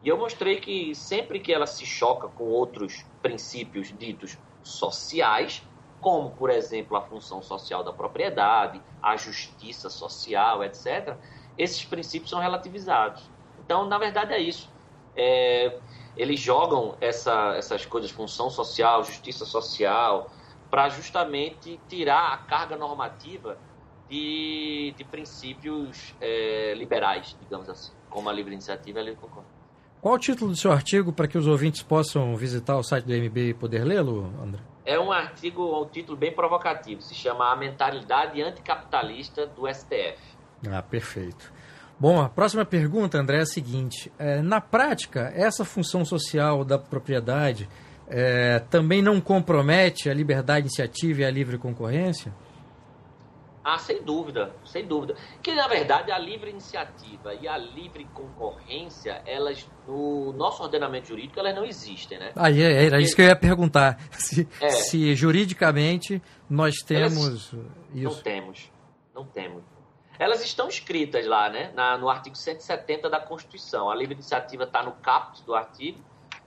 E 0.01 0.07
eu 0.07 0.17
mostrei 0.17 0.61
que 0.61 0.95
sempre 0.95 1.41
que 1.41 1.51
ela 1.51 1.67
se 1.67 1.85
choca 1.85 2.29
com 2.29 2.45
outros 2.45 3.05
princípios 3.21 3.93
ditos 3.99 4.37
sociais, 4.63 5.67
como, 6.07 6.31
por 6.31 6.49
exemplo, 6.49 6.95
a 6.95 7.01
função 7.01 7.41
social 7.41 7.83
da 7.83 7.91
propriedade, 7.91 8.81
a 9.03 9.17
justiça 9.17 9.89
social, 9.89 10.63
etc., 10.63 11.17
esses 11.57 11.83
princípios 11.83 12.29
são 12.29 12.39
relativizados. 12.39 13.29
Então, 13.59 13.85
na 13.85 13.97
verdade, 13.97 14.31
é 14.31 14.39
isso. 14.39 14.71
É, 15.17 15.77
eles 16.15 16.39
jogam 16.39 16.95
essa, 17.01 17.55
essas 17.57 17.85
coisas, 17.85 18.09
função 18.09 18.49
social, 18.49 19.03
justiça 19.03 19.43
social, 19.43 20.31
para 20.71 20.87
justamente 20.87 21.77
tirar 21.89 22.31
a 22.31 22.37
carga 22.37 22.77
normativa 22.77 23.57
de, 24.09 24.93
de 24.95 25.03
princípios 25.03 26.15
é, 26.21 26.73
liberais, 26.73 27.35
digamos 27.41 27.67
assim, 27.67 27.91
como 28.09 28.29
a 28.29 28.31
livre 28.31 28.53
iniciativa 28.53 28.99
e 28.99 29.01
a 29.01 29.03
livre 29.03 29.19
concorrência. 29.19 29.57
Qual 29.99 30.15
o 30.15 30.19
título 30.19 30.51
do 30.51 30.57
seu 30.57 30.71
artigo 30.71 31.11
para 31.11 31.27
que 31.27 31.37
os 31.37 31.47
ouvintes 31.47 31.83
possam 31.83 32.33
visitar 32.37 32.77
o 32.77 32.83
site 32.83 33.03
do 33.03 33.11
MB 33.11 33.49
e 33.49 33.53
poder 33.53 33.83
lê-lo, 33.83 34.31
André? 34.41 34.61
É 34.87 34.97
um 34.97 35.11
artigo, 35.11 35.81
um 35.81 35.85
título 35.85 36.17
bem 36.17 36.31
provocativo, 36.31 37.01
se 37.01 37.13
chama 37.13 37.51
A 37.51 37.55
Mentalidade 37.57 38.41
Anticapitalista 38.41 39.45
do 39.45 39.67
STF. 39.67 40.17
Ah, 40.71 40.81
perfeito. 40.81 41.51
Bom, 41.99 42.21
a 42.21 42.29
próxima 42.29 42.63
pergunta, 42.63 43.17
André, 43.17 43.39
é 43.39 43.41
a 43.41 43.45
seguinte: 43.45 44.09
é, 44.17 44.41
na 44.41 44.61
prática, 44.61 45.29
essa 45.35 45.65
função 45.65 46.05
social 46.05 46.63
da 46.63 46.79
propriedade 46.79 47.67
é, 48.07 48.59
também 48.69 49.01
não 49.01 49.19
compromete 49.19 50.09
a 50.09 50.13
liberdade 50.13 50.61
de 50.61 50.67
iniciativa 50.69 51.19
e 51.19 51.25
a 51.25 51.29
livre 51.29 51.57
concorrência? 51.57 52.33
Ah, 53.69 53.77
sem 53.77 54.01
dúvida, 54.01 54.55
sem 54.63 54.87
dúvida. 54.87 55.13
Que 55.43 55.53
na 55.53 55.67
verdade 55.67 56.09
a 56.09 56.17
livre 56.17 56.49
iniciativa 56.49 57.33
e 57.33 57.49
a 57.49 57.57
livre 57.57 58.05
concorrência, 58.13 59.21
elas 59.25 59.69
no 59.85 60.31
nosso 60.31 60.63
ordenamento 60.63 61.09
jurídico 61.09 61.37
elas 61.37 61.53
não 61.53 61.65
existem, 61.65 62.17
né? 62.17 62.31
Ah, 62.33 62.49
é, 62.49 62.85
era 62.85 63.01
isso 63.01 63.13
que 63.13 63.21
eu 63.21 63.25
ia 63.25 63.35
perguntar. 63.35 63.99
Se, 64.17 64.47
é, 64.61 64.69
se 64.69 65.13
juridicamente 65.15 66.21
nós 66.49 66.77
temos 66.77 67.27
isso. 67.27 67.57
Não 67.93 68.15
temos, 68.15 68.71
não 69.13 69.25
temos. 69.25 69.63
Elas 70.17 70.41
estão 70.45 70.69
escritas 70.69 71.27
lá, 71.27 71.49
né? 71.49 71.73
Na, 71.75 71.97
no 71.97 72.07
artigo 72.07 72.37
170 72.37 73.09
da 73.09 73.19
Constituição. 73.19 73.89
A 73.89 73.95
livre 73.95 74.13
iniciativa 74.13 74.63
está 74.63 74.81
no 74.81 74.93
caput 74.93 75.43
do 75.43 75.53
artigo 75.53 75.99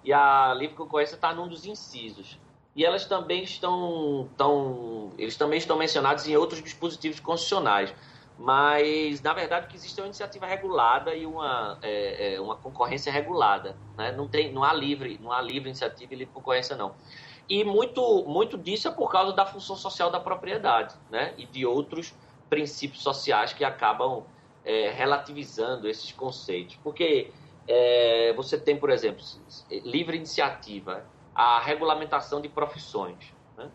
e 0.02 0.10
a 0.10 0.54
livre 0.54 0.74
concorrência 0.74 1.16
está 1.16 1.34
num 1.34 1.46
dos 1.46 1.66
incisos 1.66 2.38
e 2.74 2.84
elas 2.84 3.04
também 3.04 3.42
estão, 3.42 4.28
tão, 4.36 5.12
eles 5.18 5.36
também 5.36 5.58
estão 5.58 5.76
mencionados 5.76 6.26
em 6.28 6.36
outros 6.36 6.62
dispositivos 6.62 7.18
constitucionais. 7.18 7.92
Mas, 8.38 9.20
na 9.20 9.34
verdade, 9.34 9.66
o 9.66 9.68
que 9.68 9.76
existe 9.76 9.98
é 10.00 10.02
uma 10.02 10.06
iniciativa 10.06 10.46
regulada 10.46 11.14
e 11.14 11.26
uma, 11.26 11.78
é, 11.82 12.34
é, 12.34 12.40
uma 12.40 12.56
concorrência 12.56 13.12
regulada. 13.12 13.76
Né? 13.98 14.12
Não, 14.12 14.26
tem, 14.26 14.50
não, 14.50 14.64
há 14.64 14.72
livre, 14.72 15.18
não 15.20 15.30
há 15.30 15.42
livre 15.42 15.68
iniciativa 15.68 16.14
e 16.14 16.16
livre 16.16 16.32
concorrência, 16.32 16.74
não. 16.74 16.94
E 17.48 17.64
muito, 17.64 18.24
muito 18.26 18.56
disso 18.56 18.88
é 18.88 18.90
por 18.90 19.10
causa 19.10 19.32
da 19.32 19.44
função 19.44 19.76
social 19.76 20.10
da 20.10 20.20
propriedade 20.20 20.94
né? 21.10 21.34
e 21.36 21.44
de 21.44 21.66
outros 21.66 22.14
princípios 22.48 23.02
sociais 23.02 23.52
que 23.52 23.62
acabam 23.64 24.24
é, 24.64 24.90
relativizando 24.90 25.86
esses 25.86 26.10
conceitos. 26.12 26.78
Porque 26.82 27.30
é, 27.68 28.32
você 28.32 28.58
tem, 28.58 28.76
por 28.76 28.88
exemplo, 28.88 29.22
livre 29.84 30.16
iniciativa 30.16 31.04
a 31.34 31.60
regulamentação 31.60 32.40
de 32.40 32.48
profissões, 32.48 33.32
né? 33.56 33.70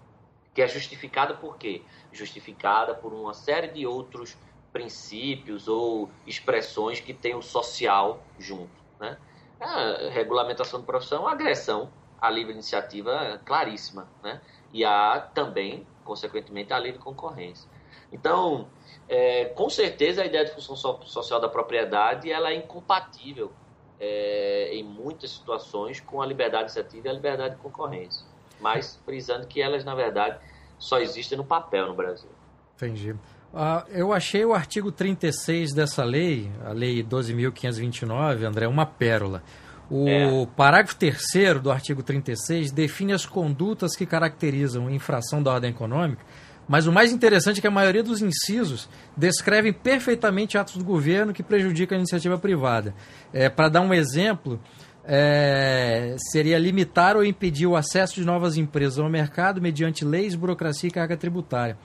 que 0.54 0.62
é 0.62 0.68
justificada 0.68 1.34
por 1.34 1.58
quê? 1.58 1.82
Justificada 2.12 2.94
por 2.94 3.13
uma 3.13 3.34
série 3.34 3.68
de 3.68 3.86
outros 3.86 4.38
princípios 4.72 5.68
ou 5.68 6.10
expressões 6.28 7.00
que 7.00 7.13
têm 7.13 7.36
o 7.36 7.41
social 7.41 8.22
junto. 8.38 8.84
Né? 9.00 9.18
A 9.60 10.10
regulamentação 10.10 10.82
de 10.82 10.86
profissão, 10.86 11.28
agressão 11.28 11.89
à 12.22 12.30
livre 12.30 12.54
iniciativa 12.54 13.39
claríssima. 13.46 14.08
Né? 14.22 14.41
E 14.74 14.84
há 14.84 15.20
também, 15.34 15.88
consequentemente, 16.04 16.74
a 16.74 16.78
lei 16.78 16.91
de 16.91 17.00
concorrência. 17.00 17.70
Então, 18.12 18.68
é, 19.08 19.46
com 19.46 19.70
certeza 19.70 20.22
a 20.22 20.26
ideia 20.26 20.46
de 20.46 20.52
função 20.52 20.76
social 20.76 21.39
da 21.39 21.50
propriedade 21.50 22.32
ela 22.32 22.50
é 22.50 22.56
incompatível 22.56 23.52
é, 23.99 24.69
em 24.73 24.84
muitas 24.84 25.31
situações 25.31 25.99
com 25.99 26.21
a 26.21 26.25
liberdade 26.25 26.63
iniciativa 26.63 27.08
e 27.08 27.10
a 27.10 27.13
liberdade 27.13 27.55
de 27.55 27.62
concorrência. 27.62 28.25
Mas 28.60 28.99
frisando 29.05 29.47
que 29.47 29.62
elas, 29.62 29.84
na 29.84 29.95
verdade, 29.95 30.39
só 30.77 30.99
existem 30.99 31.38
no 31.38 31.43
papel 31.43 31.88
no 31.88 31.93
Brasil. 31.93 32.29
Entendi. 32.75 33.12
Uh, 33.12 33.88
eu 33.89 34.12
achei 34.12 34.43
o 34.43 34.53
artigo 34.53 34.91
36 34.91 35.73
dessa 35.73 36.03
lei, 36.03 36.51
a 36.65 36.71
Lei 36.71 37.01
12.529, 37.01 38.43
André, 38.43 38.67
uma 38.67 38.86
pérola. 38.86 39.41
O 39.89 40.10
é. 40.10 40.45
parágrafo 40.58 40.97
3 40.97 41.62
do 41.62 41.71
artigo 41.71 42.01
36 42.01 42.71
define 42.71 43.13
as 43.13 43.25
condutas 43.25 43.95
que 43.95 44.05
caracterizam 44.05 44.89
infração 44.89 45.41
da 45.43 45.53
ordem 45.53 45.69
econômica 45.69 46.23
mas 46.67 46.88
o 46.88 46.91
mais 46.91 47.12
interessante 47.12 47.60
é 47.60 47.62
que 47.62 47.67
a 47.67 47.71
maioria 47.71 48.04
dos 48.04 48.21
incisos 48.21 48.89
descrevem 49.15 49.71
perfeitamente 49.71 50.58
atos 50.58 50.78
do 50.78 50.84
governo 50.84 51.34
que 51.34 51.43
prejudicam 51.43 51.95
a 51.95 51.99
iniciativa 51.99 52.38
privada. 52.38 52.93
É, 53.32 53.49
Para 53.49 53.69
dar 53.69 53.82
um 53.82 53.93
exemplo, 53.93 54.60
é, 55.04 56.15
seria 56.32 56.58
limitar 56.58 57.15
ou 57.15 57.23
impedir 57.23 57.67
o 57.67 57.75
acesso 57.75 58.15
de 58.15 58.25
novas 58.25 58.58
empresas 58.58 58.99
ao 58.99 59.10
mercado 59.10 59.62
mediante 59.62 60.04
leis, 60.04 60.36
burocracia 60.36 60.88
e 60.88 60.91
carga 60.91 61.15
tributária. 61.15 61.78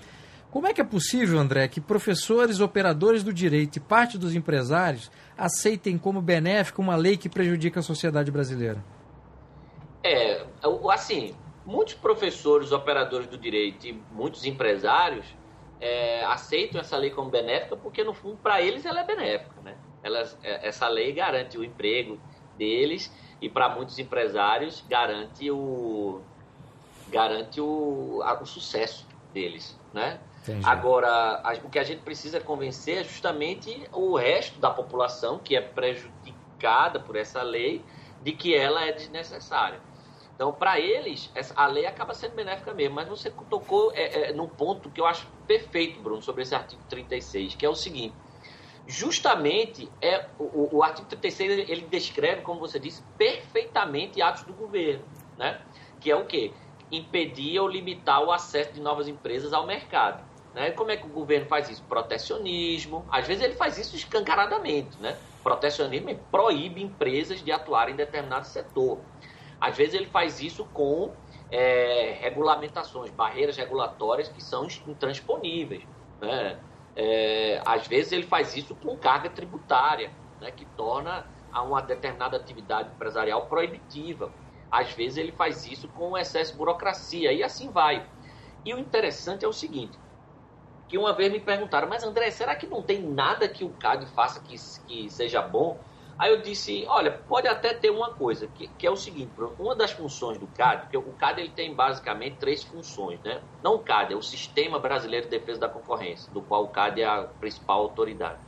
Como 0.51 0.67
é 0.67 0.73
que 0.73 0.81
é 0.81 0.85
possível, 0.85 1.39
André, 1.39 1.69
que 1.69 1.81
professores, 1.81 2.59
operadores 2.59 3.23
do 3.23 3.33
direito 3.33 3.77
e 3.77 3.81
parte 3.81 4.19
dos 4.19 4.35
empresários 4.35 5.11
aceitem 5.39 5.97
como 5.97 6.21
benéfica 6.21 6.83
uma 6.83 6.97
lei 6.97 7.17
que 7.17 7.29
prejudica 7.29 7.79
a 7.79 7.83
sociedade 7.83 8.33
brasileira? 8.33 8.83
É, 10.03 10.45
assim, 10.93 11.35
muitos 11.65 11.95
professores, 11.95 12.73
operadores 12.73 13.27
do 13.27 13.37
direito 13.37 13.87
e 13.87 13.93
muitos 14.11 14.45
empresários 14.45 15.27
é, 15.81 16.25
aceitam 16.25 16.81
essa 16.81 16.97
lei 16.97 17.11
como 17.11 17.31
benéfica 17.31 17.77
porque, 17.77 18.05
no 18.05 18.13
fundo, 18.13 18.37
para 18.37 18.61
eles 18.61 18.85
ela 18.85 19.01
é 19.01 19.05
benéfica. 19.05 19.61
Né? 19.63 19.77
Elas, 20.03 20.39
é, 20.43 20.69
essa 20.69 20.89
lei 20.89 21.13
garante 21.13 21.57
o 21.57 21.65
emprego 21.65 22.21
deles 22.57 23.13
e, 23.41 23.49
para 23.49 23.69
muitos 23.69 23.99
empresários, 23.99 24.85
garante 24.89 25.51
o, 25.51 26.21
garante 27.09 27.61
o, 27.61 28.23
o 28.23 28.47
sucesso 28.47 29.07
deles. 29.33 29.79
Né? 29.93 30.21
Agora, 30.65 31.43
o 31.63 31.69
que 31.69 31.79
a 31.79 31.83
gente 31.83 32.01
precisa 32.03 32.41
convencer 32.41 32.99
é 32.99 33.05
justamente 33.05 33.89
o 33.93 34.17
resto 34.17 34.59
da 34.59 34.71
população 34.71 35.39
que 35.39 35.55
é 35.55 35.61
prejudicada 35.61 36.99
por 36.99 37.17
essa 37.17 37.43
lei 37.43 37.85
de 38.23 38.33
que 38.33 38.55
ela 38.55 38.85
é 38.85 38.93
desnecessária. 38.93 39.81
Então, 40.41 40.55
para 40.55 40.81
eles, 40.81 41.31
essa, 41.35 41.53
a 41.55 41.67
lei 41.67 41.85
acaba 41.85 42.15
sendo 42.15 42.35
benéfica 42.35 42.73
mesmo. 42.73 42.95
Mas 42.95 43.07
você 43.07 43.31
tocou 43.51 43.93
é, 43.93 44.31
é, 44.31 44.33
num 44.33 44.49
ponto 44.49 44.89
que 44.89 44.99
eu 44.99 45.05
acho 45.05 45.27
perfeito, 45.47 46.01
Bruno, 46.01 46.23
sobre 46.23 46.45
esse 46.45 46.55
artigo 46.55 46.81
36, 46.89 47.57
que 47.57 47.67
é 47.67 47.69
o 47.69 47.75
seguinte. 47.75 48.15
Justamente, 48.87 49.87
é, 50.01 50.25
o, 50.39 50.79
o 50.79 50.83
artigo 50.83 51.07
36 51.09 51.69
ele 51.69 51.83
descreve, 51.83 52.41
como 52.41 52.59
você 52.59 52.79
disse, 52.79 53.03
perfeitamente 53.19 54.23
atos 54.23 54.45
do 54.45 54.55
governo. 54.55 55.05
Né? 55.37 55.61
Que 56.01 56.11
é 56.11 56.17
o 56.17 56.25
quê? 56.25 56.55
Impedir 56.91 57.61
ou 57.61 57.69
limitar 57.69 58.25
o 58.25 58.33
acesso 58.33 58.73
de 58.73 58.81
novas 58.81 59.09
empresas 59.09 59.53
ao 59.53 59.67
mercado. 59.67 60.25
Né? 60.55 60.71
Como 60.71 60.91
é 60.91 60.97
que 60.97 61.05
o 61.05 61.11
governo 61.11 61.45
faz 61.49 61.69
isso? 61.69 61.83
Protecionismo. 61.83 63.05
Às 63.11 63.27
vezes 63.27 63.45
ele 63.45 63.57
faz 63.57 63.77
isso 63.77 63.95
escancaradamente. 63.95 64.99
Né? 65.03 65.19
Protecionismo 65.43 66.19
proíbe 66.33 66.83
empresas 66.83 67.45
de 67.45 67.53
atuar 67.53 67.91
em 67.91 67.95
determinado 67.95 68.47
setor. 68.47 69.01
Às 69.61 69.77
vezes 69.77 69.95
ele 69.95 70.07
faz 70.07 70.41
isso 70.41 70.65
com 70.67 71.13
é, 71.51 72.17
regulamentações, 72.21 73.11
barreiras 73.11 73.57
regulatórias 73.57 74.29
que 74.29 74.43
são 74.43 74.67
intransponíveis. 74.87 75.85
Né? 76.21 76.59
É, 76.97 77.61
às 77.65 77.87
vezes 77.87 78.13
ele 78.13 78.25
faz 78.25 78.57
isso 78.57 78.75
com 78.75 78.97
carga 78.97 79.29
tributária, 79.29 80.11
né, 80.41 80.51
que 80.51 80.65
torna 80.65 81.27
a 81.53 81.63
uma 81.63 81.83
determinada 81.83 82.37
atividade 82.37 82.91
empresarial 82.95 83.47
proibitiva. 83.47 84.33
Às 84.71 84.93
vezes 84.93 85.19
ele 85.19 85.33
faz 85.33 85.67
isso 85.67 85.89
com 85.89 86.17
excesso 86.17 86.53
de 86.53 86.59
burocracia 86.59 87.33
e 87.33 87.43
assim 87.43 87.71
vai. 87.71 88.07
E 88.65 88.73
o 88.73 88.79
interessante 88.79 89.45
é 89.45 89.49
o 89.49 89.53
seguinte, 89.53 89.99
que 90.89 90.99
uma 90.99 91.13
vez 91.13 91.33
me 91.33 91.41
perguntaram, 91.41 91.89
mas 91.89 92.05
André, 92.05 92.31
será 92.31 92.55
que 92.55 92.67
não 92.67 92.83
tem 92.83 93.01
nada 93.01 93.49
que 93.49 93.65
o 93.65 93.71
CAD 93.71 94.07
faça 94.07 94.41
que, 94.41 94.57
que 94.87 95.11
seja 95.11 95.41
bom? 95.41 95.79
Aí 96.21 96.31
eu 96.31 96.43
disse, 96.43 96.85
olha, 96.87 97.11
pode 97.11 97.49
até 97.49 97.73
ter 97.73 97.89
uma 97.89 98.13
coisa, 98.13 98.47
que, 98.47 98.69
que 98.69 98.87
é 98.87 98.91
o 98.91 98.97
seguinte, 98.97 99.33
uma 99.59 99.75
das 99.75 99.93
funções 99.93 100.37
do 100.37 100.47
CAD, 100.49 100.83
porque 100.83 100.97
o 100.99 101.13
CAD 101.15 101.41
ele 101.41 101.49
tem 101.49 101.75
basicamente 101.75 102.37
três 102.37 102.63
funções, 102.63 103.19
né? 103.21 103.41
Não 103.63 103.77
o 103.77 103.79
CAD, 103.79 104.13
é 104.13 104.17
o 104.17 104.21
Sistema 104.21 104.79
Brasileiro 104.79 105.25
de 105.25 105.31
Defesa 105.31 105.61
da 105.61 105.69
Concorrência, 105.71 106.31
do 106.31 106.43
qual 106.43 106.65
o 106.65 106.69
CAD 106.69 107.01
é 107.01 107.07
a 107.07 107.23
principal 107.23 107.81
autoridade. 107.81 108.39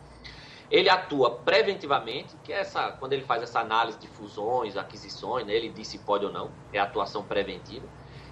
Ele 0.70 0.90
atua 0.90 1.30
preventivamente, 1.30 2.36
que 2.44 2.52
é 2.52 2.60
essa, 2.60 2.92
quando 2.92 3.14
ele 3.14 3.22
faz 3.22 3.42
essa 3.42 3.60
análise 3.60 3.98
de 3.98 4.06
fusões, 4.06 4.76
aquisições, 4.76 5.46
né, 5.46 5.54
ele 5.54 5.70
diz 5.70 5.88
se 5.88 5.98
pode 6.00 6.26
ou 6.26 6.30
não, 6.30 6.50
é 6.74 6.78
atuação 6.78 7.24
preventiva. 7.24 7.86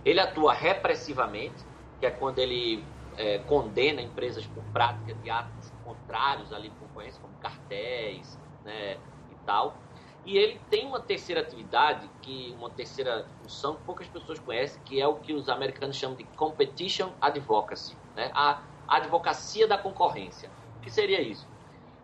Ele 0.04 0.20
atua 0.20 0.52
repressivamente, 0.52 1.64
que 1.98 2.04
é 2.04 2.10
quando 2.10 2.40
ele 2.40 2.84
é, 3.16 3.38
condena 3.38 4.02
empresas 4.02 4.44
por 4.44 4.62
prática 4.64 5.14
de 5.14 5.30
atos 5.30 5.72
contrários 5.82 6.52
à 6.52 6.60
concorrência, 6.78 7.18
como 7.22 7.32
cartéis, 7.40 8.38
né, 8.62 8.98
E 10.24 10.36
ele 10.36 10.60
tem 10.68 10.86
uma 10.86 11.00
terceira 11.00 11.40
atividade, 11.40 12.08
que 12.20 12.54
uma 12.58 12.70
terceira 12.70 13.26
função 13.40 13.76
que 13.76 13.84
poucas 13.84 14.06
pessoas 14.06 14.38
conhecem, 14.38 14.80
que 14.84 15.00
é 15.00 15.06
o 15.06 15.16
que 15.16 15.32
os 15.32 15.48
americanos 15.48 15.96
chamam 15.96 16.16
de 16.16 16.24
competition 16.24 17.10
advocacy, 17.20 17.96
né? 18.14 18.30
a 18.34 18.62
advocacia 18.86 19.66
da 19.66 19.78
concorrência. 19.78 20.50
O 20.78 20.80
que 20.80 20.90
seria 20.90 21.20
isso? 21.20 21.46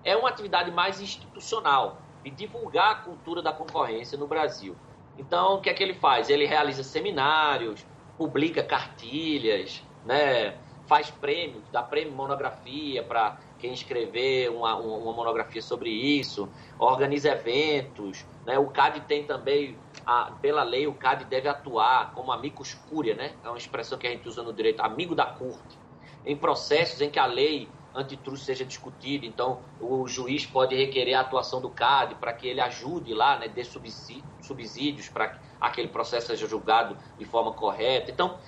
É 0.03 0.17
uma 0.17 0.29
atividade 0.29 0.71
mais 0.71 1.01
institucional, 1.01 2.01
de 2.25 2.31
divulgar 2.31 2.91
a 2.91 2.95
cultura 2.97 3.43
da 3.43 3.53
concorrência 3.53 4.17
no 4.17 4.27
Brasil. 4.27 4.77
Então, 5.19 5.55
o 5.55 5.61
que 5.61 5.71
é 5.71 5.75
que 5.75 5.83
ele 5.83 5.95
faz? 5.95 6.31
Ele 6.31 6.47
realiza 6.47 6.83
seminários, 6.83 7.87
publica 8.17 8.63
cartilhas, 8.63 9.83
né? 10.05 10.59
faz 10.87 11.11
prêmios, 11.11 11.69
dá 11.71 11.83
prêmio 11.83 12.15
monografia 12.15 13.03
para 13.03 13.39
quem 13.59 13.73
escrever 13.73 14.51
uma, 14.51 14.77
uma 14.77 15.13
monografia 15.13 15.63
sobre 15.63 15.91
isso, 15.91 16.49
organiza 16.79 17.31
eventos. 17.31 18.25
Né? 18.45 18.59
O 18.59 18.69
CAD 18.69 19.01
tem 19.03 19.25
também, 19.25 19.77
a, 20.05 20.33
pela 20.41 20.63
lei, 20.63 20.87
o 20.87 20.95
CAD 20.95 21.25
deve 21.25 21.49
atuar 21.49 22.13
como 22.15 22.33
amicus 22.33 22.75
curia, 22.89 23.15
né? 23.15 23.35
é 23.45 23.49
uma 23.49 23.59
expressão 23.59 23.99
que 23.99 24.07
a 24.07 24.11
gente 24.11 24.29
usa 24.29 24.43
no 24.43 24.53
direito, 24.53 24.81
amigo 24.81 25.15
da 25.15 25.27
corte, 25.27 25.79
em 26.25 26.37
processos 26.37 27.01
em 27.01 27.11
que 27.11 27.19
a 27.19 27.27
lei 27.27 27.69
antitrust 27.95 28.45
seja 28.45 28.65
discutida. 28.65 29.25
Então, 29.25 29.61
o 29.81 30.07
juiz 30.07 30.45
pode 30.45 30.77
requerer 30.77 31.15
a 31.15 31.21
atuação 31.21 31.61
do 31.61 31.71
CAD 31.71 32.17
para 32.17 32.33
que 32.33 32.47
ele 32.47 32.61
ajude 32.61 33.15
lá, 33.15 33.39
né, 33.39 33.49
dê 33.49 33.65
subsídios 33.65 35.09
para 35.09 35.29
que 35.29 35.39
aquele 35.61 35.89
processo 35.89 36.27
seja 36.27 36.47
julgado 36.47 36.97
de 37.19 37.25
forma 37.25 37.53
correta. 37.53 38.11
Então, 38.11 38.39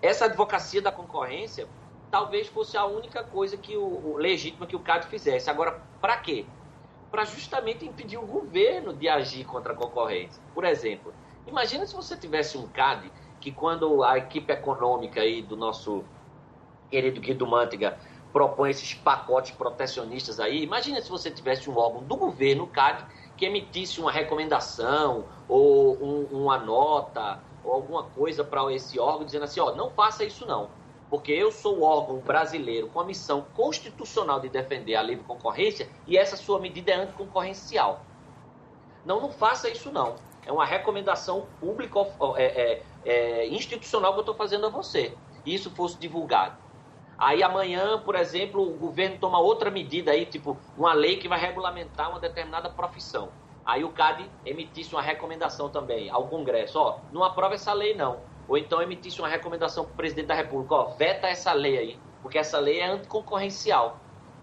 essa 0.00 0.26
advocacia 0.26 0.80
da 0.80 0.92
concorrência 0.92 1.66
talvez 2.10 2.48
fosse 2.48 2.76
a 2.76 2.84
única 2.86 3.22
coisa 3.22 3.56
que 3.56 3.76
o, 3.76 4.12
o 4.12 4.16
legítima 4.16 4.66
que 4.66 4.76
o 4.76 4.80
CAD 4.80 5.06
fizesse. 5.06 5.50
Agora, 5.50 5.82
para 6.00 6.16
quê? 6.16 6.46
Para 7.10 7.24
justamente 7.24 7.84
impedir 7.84 8.18
o 8.18 8.26
governo 8.26 8.92
de 8.92 9.08
agir 9.08 9.44
contra 9.44 9.72
a 9.72 9.76
concorrência. 9.76 10.42
Por 10.54 10.64
exemplo, 10.64 11.12
imagina 11.46 11.86
se 11.86 11.94
você 11.94 12.16
tivesse 12.16 12.56
um 12.56 12.66
CAD 12.68 13.10
que 13.40 13.52
quando 13.52 14.02
a 14.02 14.18
equipe 14.18 14.52
econômica 14.52 15.20
aí 15.20 15.42
do 15.42 15.56
nosso 15.56 16.04
querido 16.90 17.20
Guido 17.20 17.46
Mantega 17.46 17.98
propõe 18.32 18.70
esses 18.70 18.94
pacotes 18.94 19.52
protecionistas 19.52 20.38
aí, 20.38 20.62
imagina 20.62 21.00
se 21.00 21.08
você 21.08 21.30
tivesse 21.30 21.70
um 21.70 21.76
órgão 21.76 22.02
do 22.02 22.16
governo, 22.16 22.64
o 22.64 22.66
CAD, 22.66 23.04
que 23.36 23.46
emitisse 23.46 24.00
uma 24.00 24.10
recomendação 24.10 25.26
ou 25.48 25.96
um, 26.02 26.24
uma 26.30 26.58
nota 26.58 27.40
ou 27.64 27.72
alguma 27.72 28.02
coisa 28.02 28.44
para 28.44 28.70
esse 28.72 28.98
órgão 28.98 29.24
dizendo 29.24 29.44
assim, 29.44 29.60
ó, 29.60 29.74
não 29.74 29.90
faça 29.90 30.24
isso 30.24 30.46
não 30.46 30.77
porque 31.10 31.32
eu 31.32 31.50
sou 31.50 31.78
o 31.78 31.82
órgão 31.82 32.18
brasileiro 32.18 32.88
com 32.88 33.00
a 33.00 33.04
missão 33.04 33.46
constitucional 33.54 34.40
de 34.40 34.48
defender 34.48 34.94
a 34.94 35.02
livre 35.02 35.24
concorrência 35.24 35.88
e 36.06 36.16
essa 36.16 36.36
sua 36.36 36.60
medida 36.60 36.92
é 36.92 36.96
anticoncorrencial. 36.96 38.02
Não, 39.04 39.20
não 39.20 39.30
faça 39.30 39.70
isso 39.70 39.90
não. 39.90 40.16
É 40.44 40.52
uma 40.52 40.66
recomendação 40.66 41.46
pública, 41.60 42.00
é, 42.36 42.44
é, 42.44 42.82
é, 43.04 43.48
institucional 43.48 44.12
que 44.12 44.18
eu 44.18 44.22
estou 44.22 44.34
fazendo 44.34 44.66
a 44.66 44.70
você. 44.70 45.14
E 45.44 45.54
isso 45.54 45.70
fosse 45.70 45.98
divulgado. 45.98 46.56
Aí 47.16 47.42
amanhã, 47.42 47.98
por 47.98 48.14
exemplo, 48.14 48.62
o 48.62 48.76
governo 48.76 49.18
toma 49.18 49.40
outra 49.40 49.70
medida 49.70 50.12
aí, 50.12 50.24
tipo 50.24 50.56
uma 50.76 50.92
lei 50.92 51.16
que 51.16 51.28
vai 51.28 51.40
regulamentar 51.40 52.10
uma 52.10 52.20
determinada 52.20 52.68
profissão. 52.68 53.30
Aí 53.64 53.82
o 53.82 53.90
CAD 53.90 54.30
emitisse 54.46 54.94
uma 54.94 55.02
recomendação 55.02 55.68
também 55.68 56.08
ao 56.08 56.28
Congresso, 56.28 56.78
ó, 56.78 56.98
não 57.12 57.24
aprova 57.24 57.54
essa 57.54 57.72
lei 57.72 57.94
não 57.94 58.20
ou 58.48 58.56
então 58.56 58.82
emitisse 58.82 59.20
uma 59.20 59.28
recomendação 59.28 59.84
para 59.84 59.92
o 59.92 59.96
presidente 59.96 60.26
da 60.26 60.34
República, 60.34 60.74
ó, 60.74 60.84
veta 60.94 61.28
essa 61.28 61.52
lei 61.52 61.78
aí, 61.78 61.98
porque 62.22 62.38
essa 62.38 62.58
lei 62.58 62.80
é 62.80 62.86
anticoncorrencial. 62.86 64.00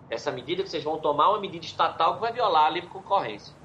Essa 0.10 0.32
medida 0.32 0.62
que 0.62 0.70
vocês 0.70 0.84
vão 0.84 1.00
tomar 1.00 1.26
é 1.26 1.28
uma 1.30 1.39
medida 1.39 1.65
estatal 1.65 2.15
que 2.15 2.22
vai 2.22 2.32
violar 2.32 2.68
a 2.68 2.70
livre 2.70 2.89
concorrência. 2.89 3.56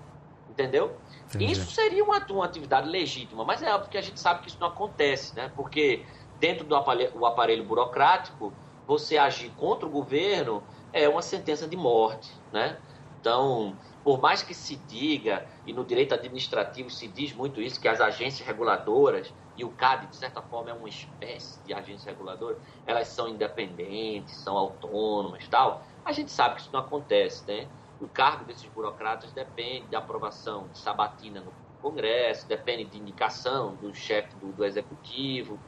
Entendeu? 0.49 0.97
Entendi. 1.29 1.53
Isso 1.53 1.71
seria 1.71 2.03
uma, 2.03 2.19
uma 2.31 2.45
atividade 2.45 2.89
legítima, 2.89 3.45
mas 3.45 3.63
é 3.63 3.73
óbvio 3.73 3.91
que 3.91 3.99
a 3.99 4.03
gente 4.03 4.19
sabe 4.19 4.41
que 4.41 4.49
isso 4.49 4.59
não 4.59 4.69
acontece, 4.69 5.37
né? 5.37 5.53
Porque 5.55 6.05
dentro 6.41 6.65
do 6.65 6.75
aparelho, 6.75 7.25
aparelho 7.25 7.65
burocrático, 7.65 8.53
você 8.87 9.19
agir 9.19 9.51
contra 9.51 9.87
o 9.87 9.91
governo 9.91 10.63
é 10.93 11.09
uma 11.09 11.23
sentença 11.23 11.69
de 11.69 11.77
morte, 11.77 12.33
né? 12.51 12.79
Então, 13.21 13.77
por 14.03 14.21
mais 14.21 14.43
que 14.43 14.55
se 14.55 14.77
diga, 14.77 15.47
e 15.67 15.73
no 15.73 15.85
direito 15.85 16.15
administrativo 16.15 16.89
se 16.91 17.07
diz 17.07 17.33
muito 17.33 17.61
isso, 17.61 17.81
que 17.81 17.89
as 17.89 18.01
agências 18.01 18.47
reguladoras, 18.47 19.33
e 19.57 19.65
o 19.65 19.71
CAD, 19.71 20.07
de 20.07 20.17
certa 20.17 20.41
forma, 20.41 20.71
é 20.71 20.73
uma 20.73 20.89
espécie 20.89 21.63
de 21.65 21.75
agência 21.75 22.11
reguladora, 22.11 22.59
elas 22.87 23.09
são 23.09 23.29
independentes, 23.29 24.37
são 24.37 24.57
autônomas 24.57 25.47
tal, 25.49 25.85
a 26.05 26.13
gente 26.13 26.31
sabe 26.31 26.57
que 26.57 26.63
isso 26.63 26.71
não 26.73 26.81
acontece, 26.81 27.47
né? 27.47 27.69
O 28.01 28.09
cargo 28.09 28.45
desses 28.45 28.65
burocratas 28.71 29.33
depende 29.33 29.89
da 29.89 29.99
aprovação 29.99 30.69
de 30.69 30.79
sabatina 30.79 31.41
no 31.41 31.53
Congresso, 31.81 32.49
depende 32.49 32.85
de 32.85 32.99
indicação 32.99 33.75
do 33.75 33.95
chefe 33.95 34.37
do, 34.37 34.53
do 34.53 34.65
executivo. 34.65 35.59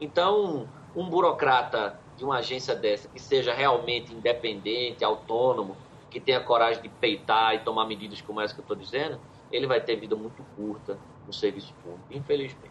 Então, 0.00 0.68
um 0.94 1.08
burocrata 1.08 2.00
de 2.16 2.24
uma 2.24 2.38
agência 2.38 2.74
dessa 2.74 3.08
que 3.08 3.18
seja 3.20 3.52
realmente 3.52 4.14
independente, 4.14 5.04
autônomo, 5.04 5.76
que 6.16 6.20
tenha 6.20 6.40
coragem 6.40 6.82
de 6.82 6.88
peitar 6.88 7.54
e 7.54 7.58
tomar 7.58 7.86
medidas 7.86 8.22
como 8.22 8.40
essa 8.40 8.54
que 8.54 8.60
eu 8.60 8.62
estou 8.62 8.76
dizendo, 8.76 9.20
ele 9.52 9.66
vai 9.66 9.82
ter 9.82 9.96
vida 9.96 10.16
muito 10.16 10.42
curta 10.56 10.96
no 11.26 11.32
serviço 11.32 11.74
público, 11.82 12.06
infelizmente. 12.10 12.70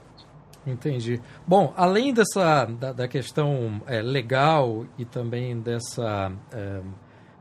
Entendi. 0.66 1.22
Bom, 1.46 1.72
além 1.78 2.12
dessa 2.12 2.66
da, 2.66 2.92
da 2.92 3.08
questão 3.08 3.84
é, 3.86 4.02
legal 4.02 4.88
e 4.98 5.06
também 5.06 5.60
dessa, 5.60 6.32
é, 6.52 6.82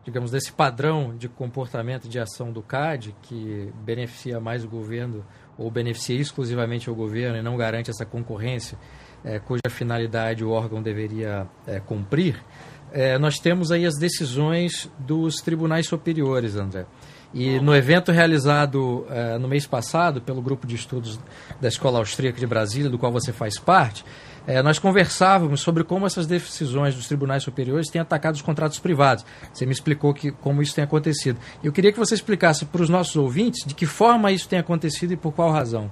digamos, 0.04 0.30
desse 0.30 0.52
padrão 0.52 1.16
de 1.16 1.26
comportamento 1.26 2.06
de 2.06 2.20
ação 2.20 2.52
do 2.52 2.62
CAD, 2.62 3.16
que 3.22 3.72
beneficia 3.82 4.38
mais 4.38 4.62
o 4.62 4.68
governo 4.68 5.24
ou 5.56 5.70
beneficia 5.70 6.20
exclusivamente 6.20 6.90
o 6.90 6.94
governo 6.94 7.38
e 7.38 7.42
não 7.42 7.56
garante 7.56 7.88
essa 7.88 8.04
concorrência, 8.04 8.76
é, 9.24 9.38
cuja 9.38 9.62
finalidade 9.70 10.44
o 10.44 10.50
órgão 10.50 10.82
deveria 10.82 11.48
é, 11.66 11.80
cumprir, 11.80 12.44
é, 12.94 13.18
nós 13.18 13.40
temos 13.40 13.72
aí 13.72 13.84
as 13.84 13.98
decisões 13.98 14.88
dos 15.00 15.40
tribunais 15.40 15.88
superiores, 15.88 16.54
André. 16.54 16.86
E 17.34 17.58
no 17.58 17.74
evento 17.74 18.12
realizado 18.12 19.04
uh, 19.08 19.36
no 19.40 19.48
mês 19.48 19.66
passado 19.66 20.22
pelo 20.22 20.40
grupo 20.40 20.68
de 20.68 20.76
estudos 20.76 21.18
da 21.60 21.66
Escola 21.66 21.98
Austríaca 21.98 22.38
de 22.38 22.46
Brasília, 22.46 22.88
do 22.88 22.96
qual 22.96 23.10
você 23.10 23.32
faz 23.32 23.58
parte, 23.58 24.04
uh, 24.46 24.62
nós 24.62 24.78
conversávamos 24.78 25.60
sobre 25.60 25.82
como 25.82 26.06
essas 26.06 26.28
decisões 26.28 26.94
dos 26.94 27.08
tribunais 27.08 27.42
superiores 27.42 27.90
têm 27.90 28.00
atacado 28.00 28.36
os 28.36 28.42
contratos 28.42 28.78
privados. 28.78 29.26
Você 29.52 29.66
me 29.66 29.72
explicou 29.72 30.14
que, 30.14 30.30
como 30.30 30.62
isso 30.62 30.76
tem 30.76 30.84
acontecido. 30.84 31.40
Eu 31.64 31.72
queria 31.72 31.92
que 31.92 31.98
você 31.98 32.14
explicasse 32.14 32.64
para 32.64 32.82
os 32.82 32.88
nossos 32.88 33.16
ouvintes 33.16 33.66
de 33.66 33.74
que 33.74 33.86
forma 33.86 34.30
isso 34.30 34.48
tem 34.48 34.60
acontecido 34.60 35.12
e 35.12 35.16
por 35.16 35.32
qual 35.32 35.50
razão. 35.50 35.90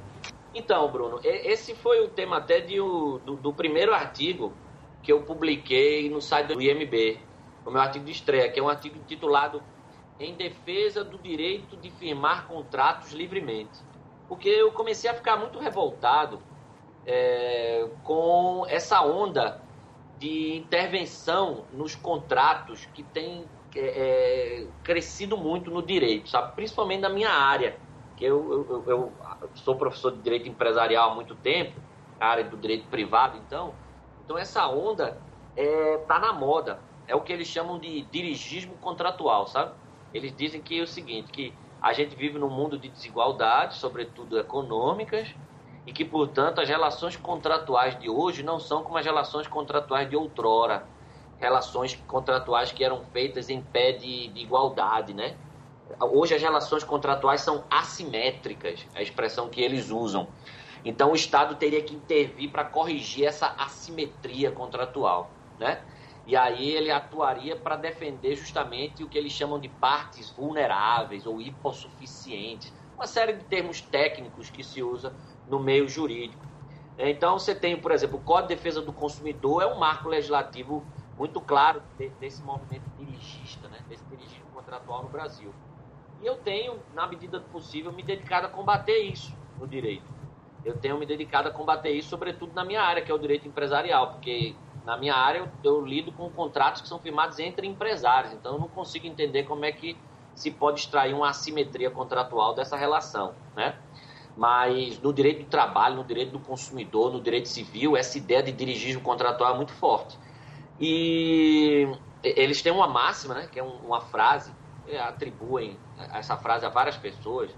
Então, 0.55 0.89
Bruno, 0.93 1.19
esse 1.25 1.75
foi 1.75 2.05
o 2.05 2.09
tema 2.09 2.37
até 2.37 2.61
de, 2.61 2.77
do, 2.77 3.37
do 3.43 3.53
primeiro 3.53 3.93
artigo 3.93 4.53
que 5.03 5.13
eu 5.13 5.23
publiquei 5.23 6.09
no 6.09 6.21
site 6.21 6.49
do 6.49 6.63
IMB, 6.63 7.19
o 7.67 7.71
meu 7.71 7.81
artigo 7.81 8.05
de 8.05 8.13
estreia, 8.13 8.51
que 8.51 8.61
é 8.61 8.63
um 8.63 8.69
artigo 8.69 8.97
intitulado 8.97 9.63
Em 10.21 10.35
defesa 10.35 11.03
do 11.03 11.19
direito 11.19 11.77
de 11.77 11.91
firmar 11.91 12.47
contratos 12.47 13.13
livremente. 13.13 13.81
Porque 14.29 14.49
eu 14.49 14.71
comecei 14.71 15.11
a 15.11 15.15
ficar 15.15 15.37
muito 15.37 15.59
revoltado 15.59 16.41
é, 17.05 17.89
com 18.05 18.65
essa 18.69 19.03
onda 19.03 19.61
de 20.19 20.55
intervenção 20.57 21.65
nos 21.73 21.97
contratos 21.97 22.87
que 22.95 23.03
tem 23.03 23.45
é, 23.75 23.81
é, 23.81 24.67
crescido 24.85 25.37
muito 25.37 25.71
no 25.71 25.83
direito, 25.83 26.29
sabe? 26.29 26.55
Principalmente 26.55 27.01
na 27.01 27.09
minha 27.09 27.31
área, 27.31 27.77
que 28.17 28.25
eu, 28.25 28.67
eu, 28.71 28.85
eu, 28.87 29.13
sou 29.55 29.75
professor 29.77 30.13
de 30.13 30.23
direito 30.23 30.49
empresarial 30.49 31.11
há 31.11 31.15
muito 31.15 31.35
tempo, 31.35 31.81
área 32.21 32.45
do 32.45 32.57
direito 32.57 32.87
privado, 32.89 33.39
então. 33.39 33.75
Então 34.25 34.39
essa 34.39 34.67
onda 34.69 35.19
é, 35.57 35.99
tá 35.99 36.19
na 36.19 36.33
moda. 36.33 36.79
É 37.07 37.15
o 37.15 37.21
que 37.21 37.33
eles 37.33 37.49
chamam 37.49 37.79
de 37.79 38.03
dirigismo 38.03 38.75
contratual, 38.77 39.47
sabe? 39.47 39.73
Eles 40.15 40.35
dizem 40.35 40.61
que 40.61 40.79
é 40.79 40.83
o 40.83 40.87
seguinte, 40.87 41.33
que 41.33 41.53
a 41.81 41.93
gente 41.93 42.15
vive 42.15 42.39
num 42.39 42.51
mundo 42.51 42.79
de 42.79 42.89
desigualdades, 42.89 43.79
sobretudo 43.79 44.39
econômicas, 44.39 45.29
e 45.87 45.93
que, 45.93 46.05
portanto, 46.05 46.61
as 46.61 46.69
relações 46.69 47.17
contratuais 47.17 47.99
de 47.99 48.09
hoje 48.09 48.43
não 48.43 48.61
são 48.61 48.85
como 48.85 48.99
as 48.99 49.05
relações 49.05 49.49
contratuais 49.49 50.09
de 50.09 50.17
outrora, 50.17 50.87
relações 51.39 51.97
contratuais 52.07 52.71
que 52.71 52.85
eram 52.85 53.03
feitas 53.13 53.51
em 53.51 53.61
pé 53.61 53.93
de, 53.93 54.29
de 54.29 54.41
igualdade, 54.41 55.13
né? 55.13 55.37
Hoje 56.01 56.35
as 56.35 56.41
relações 56.41 56.85
contratuais 56.85 57.41
são 57.41 57.65
assimétricas, 57.69 58.87
a 58.95 59.03
expressão 59.03 59.49
que 59.49 59.61
eles 59.61 59.91
usam. 59.91 60.29
Então 60.85 61.13
o 61.13 61.15
Estado 61.15 61.57
teria 61.57 61.83
que 61.83 61.95
intervir 61.95 62.51
para 62.51 62.65
corrigir 62.65 63.27
essa 63.27 63.49
assimetria 63.59 64.51
contratual, 64.51 65.41
né? 65.59 65.85
E 66.25 66.37
aí 66.37 66.71
ele 66.71 66.91
atuaria 66.91 67.57
para 67.57 67.77
defender 67.77 68.37
justamente 68.37 69.03
o 69.03 69.09
que 69.09 69.19
eles 69.19 69.33
chamam 69.33 69.59
de 69.61 69.69
partes 69.69 70.31
vulneráveis 70.31 71.27
ou 71.27 71.41
hipossuficientes, 71.41 72.73
uma 72.97 73.07
série 73.07 73.33
de 73.35 73.45
termos 73.45 73.81
técnicos 73.81 74.49
que 74.51 74.63
se 74.63 74.83
usa 74.83 75.17
no 75.45 75.59
meio 75.59 75.89
jurídico. 75.89 76.47
Então 76.97 77.39
você 77.39 77.55
tem, 77.55 77.81
por 77.81 77.91
exemplo, 77.91 78.19
o 78.19 78.23
Código 78.23 78.49
de 78.49 78.55
Defesa 78.55 78.83
do 78.83 78.93
Consumidor 78.93 79.63
é 79.63 79.67
um 79.67 79.79
marco 79.79 80.09
legislativo 80.09 80.93
muito 81.17 81.41
claro 81.41 81.83
desse 82.19 82.43
movimento 82.43 82.89
dirigista, 82.97 83.69
né? 83.69 83.85
desse 83.89 84.07
dirigismo 84.09 84.51
contratual 84.51 85.03
no 85.03 85.09
Brasil. 85.09 85.57
E 86.21 86.27
eu 86.27 86.37
tenho, 86.37 86.85
na 86.93 87.07
medida 87.07 87.41
do 87.41 87.49
possível, 87.49 87.93
me 87.93 88.03
dedicado 88.03 88.47
a 88.47 88.51
combater 88.51 88.99
isso 88.99 89.37
no 89.59 89.67
direito. 89.67 90.13
Eu 90.65 90.75
tenho 90.75 90.99
me 90.99 91.07
dedicado 91.07 91.49
a 91.49 91.51
combater 91.51 91.91
isso, 91.91 92.09
sobretudo 92.09 92.53
na 92.55 92.65
minha 92.65 92.83
área, 92.83 93.03
que 93.03 93.11
é 93.11 93.15
o 93.15 93.19
direito 93.19 93.49
empresarial, 93.49 94.13
porque 94.13 94.55
na 94.85 94.97
minha 94.97 95.15
área 95.15 95.39
eu, 95.39 95.49
eu 95.63 95.85
lido 95.85 96.13
com 96.13 96.29
contratos 96.31 96.83
que 96.83 96.89
são 96.89 96.99
firmados 96.99 97.39
entre 97.39 97.67
empresários, 97.67 98.33
então 98.33 98.55
eu 98.55 98.59
não 98.61 98.69
consigo 98.69 99.07
entender 99.07 99.45
como 99.45 99.65
é 99.65 99.73
que 99.73 99.97
se 100.35 100.51
pode 100.51 100.81
extrair 100.81 101.15
uma 101.15 101.29
assimetria 101.29 101.91
contratual 101.91 102.55
dessa 102.55 102.77
relação, 102.77 103.35
né? 103.55 103.77
Mas 104.37 104.99
no 105.01 105.13
direito 105.13 105.45
do 105.45 105.51
trabalho, 105.51 105.97
no 105.97 106.05
direito 106.05 106.33
do 106.33 106.39
consumidor, 106.39 107.13
no 107.13 107.21
direito 107.21 107.49
civil, 107.49 107.97
essa 107.97 108.17
ideia 108.17 108.43
de 108.43 108.51
dirigismo 108.51 109.03
contratual 109.03 109.55
é 109.55 109.57
muito 109.57 109.73
forte. 109.73 110.19
E 110.81 111.87
eles 112.23 112.63
têm 112.63 112.73
uma 112.73 112.87
máxima, 112.87 113.35
né, 113.35 113.49
que 113.53 113.59
é 113.61 113.63
uma 113.63 114.01
frase, 114.01 114.53
atribuem 115.07 115.77
essa 116.15 116.37
frase 116.37 116.65
a 116.65 116.71
várias 116.71 116.97
pessoas, 116.97 117.51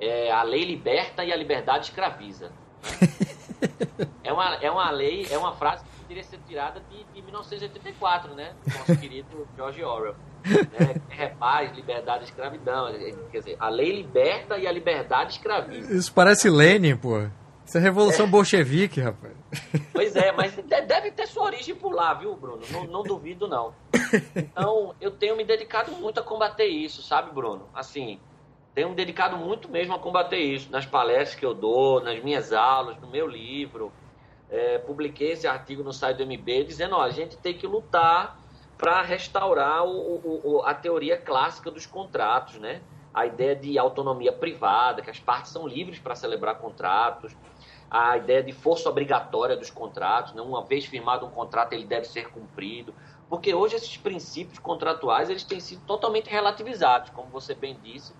é 0.00 0.30
a 0.30 0.42
lei 0.42 0.64
liberta 0.64 1.24
e 1.24 1.32
a 1.32 1.36
liberdade 1.36 1.86
escraviza. 1.86 2.52
É, 4.24 4.32
uma, 4.32 4.54
é 4.56 4.70
uma 4.70 4.90
lei, 4.90 5.26
é 5.30 5.36
uma 5.36 5.52
frase 5.52 5.84
que 5.84 5.90
poderia 6.02 6.22
ser 6.22 6.38
tirada 6.46 6.80
de, 6.88 7.04
de 7.12 7.20
1984, 7.20 8.34
né, 8.34 8.54
do 8.64 8.78
nosso 8.78 8.96
querido 8.96 9.46
George 9.56 9.84
Orwell. 9.84 10.14
Né? 10.44 10.94
É 11.18 11.28
paz, 11.28 11.74
liberdade 11.74 12.24
e 12.24 12.28
escravidão. 12.28 12.90
Quer 13.30 13.38
dizer, 13.38 13.56
a 13.60 13.68
lei 13.68 13.94
liberta 13.94 14.56
e 14.56 14.66
a 14.66 14.72
liberdade 14.72 15.32
escraviza. 15.32 15.92
Isso 15.92 16.14
parece 16.14 16.48
Lenin, 16.48 16.96
pô. 16.96 17.18
Isso 17.66 17.76
é 17.76 17.80
revolução 17.80 18.26
é. 18.26 18.28
bolchevique, 18.28 19.00
rapaz. 19.00 19.34
Pois 19.92 20.16
é, 20.16 20.32
mas 20.32 20.54
deve 20.56 21.10
ter 21.10 21.26
sua 21.26 21.44
origem 21.44 21.74
por 21.74 21.92
lá, 21.92 22.14
viu, 22.14 22.34
Bruno? 22.34 22.62
Não, 22.70 22.84
não, 22.84 23.02
duvido, 23.02 23.46
não. 23.46 23.74
Então, 24.34 24.94
eu 25.00 25.10
tenho 25.10 25.36
me 25.36 25.44
dedicado 25.44 25.92
muito 25.92 26.18
a 26.18 26.22
combater 26.22 26.66
isso, 26.66 27.02
sabe, 27.02 27.32
Bruno? 27.32 27.68
Assim, 27.74 28.18
tenho 28.80 28.88
me 28.88 28.96
dedicado 28.96 29.36
muito 29.36 29.68
mesmo 29.68 29.94
a 29.94 29.98
combater 29.98 30.38
isso, 30.38 30.72
nas 30.72 30.86
palestras 30.86 31.34
que 31.34 31.44
eu 31.44 31.52
dou, 31.52 32.00
nas 32.00 32.22
minhas 32.24 32.50
aulas, 32.50 32.98
no 32.98 33.08
meu 33.08 33.26
livro. 33.26 33.92
É, 34.48 34.78
publiquei 34.78 35.32
esse 35.32 35.46
artigo 35.46 35.82
no 35.82 35.92
site 35.92 36.16
do 36.16 36.24
MB 36.24 36.64
dizendo, 36.64 36.96
ó, 36.96 37.02
a 37.02 37.10
gente 37.10 37.36
tem 37.36 37.52
que 37.52 37.66
lutar 37.66 38.40
para 38.78 39.02
restaurar 39.02 39.84
o, 39.84 40.40
o, 40.42 40.62
a 40.64 40.72
teoria 40.72 41.18
clássica 41.18 41.70
dos 41.70 41.84
contratos, 41.84 42.54
né? 42.54 42.80
A 43.12 43.26
ideia 43.26 43.54
de 43.54 43.78
autonomia 43.78 44.32
privada, 44.32 45.02
que 45.02 45.10
as 45.10 45.20
partes 45.20 45.52
são 45.52 45.68
livres 45.68 45.98
para 45.98 46.14
celebrar 46.14 46.56
contratos, 46.56 47.36
a 47.90 48.16
ideia 48.16 48.42
de 48.42 48.52
força 48.52 48.88
obrigatória 48.88 49.58
dos 49.58 49.68
contratos, 49.68 50.32
né? 50.32 50.40
uma 50.40 50.64
vez 50.64 50.86
firmado 50.86 51.26
um 51.26 51.30
contrato 51.30 51.74
ele 51.74 51.84
deve 51.84 52.06
ser 52.06 52.30
cumprido, 52.30 52.94
porque 53.28 53.52
hoje 53.52 53.74
esses 53.74 53.96
princípios 53.96 54.58
contratuais 54.58 55.28
eles 55.28 55.42
têm 55.42 55.58
sido 55.58 55.84
totalmente 55.84 56.30
relativizados, 56.30 57.10
como 57.10 57.28
você 57.28 57.52
bem 57.52 57.76
disse, 57.82 58.14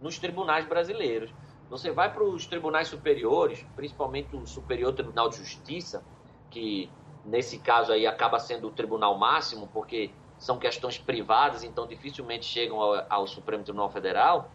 nos 0.00 0.18
tribunais 0.18 0.66
brasileiros. 0.66 1.32
Você 1.68 1.90
vai 1.90 2.12
para 2.12 2.22
os 2.22 2.46
tribunais 2.46 2.88
superiores, 2.88 3.64
principalmente 3.74 4.36
o 4.36 4.46
Superior 4.46 4.92
Tribunal 4.92 5.28
de 5.28 5.36
Justiça, 5.36 6.04
que 6.50 6.90
nesse 7.24 7.58
caso 7.58 7.92
aí 7.92 8.06
acaba 8.06 8.38
sendo 8.38 8.68
o 8.68 8.70
tribunal 8.70 9.18
máximo, 9.18 9.68
porque 9.72 10.10
são 10.38 10.58
questões 10.58 10.96
privadas, 10.98 11.64
então 11.64 11.86
dificilmente 11.86 12.44
chegam 12.44 12.80
ao, 12.80 13.04
ao 13.08 13.26
Supremo 13.26 13.64
Tribunal 13.64 13.90
Federal. 13.90 14.50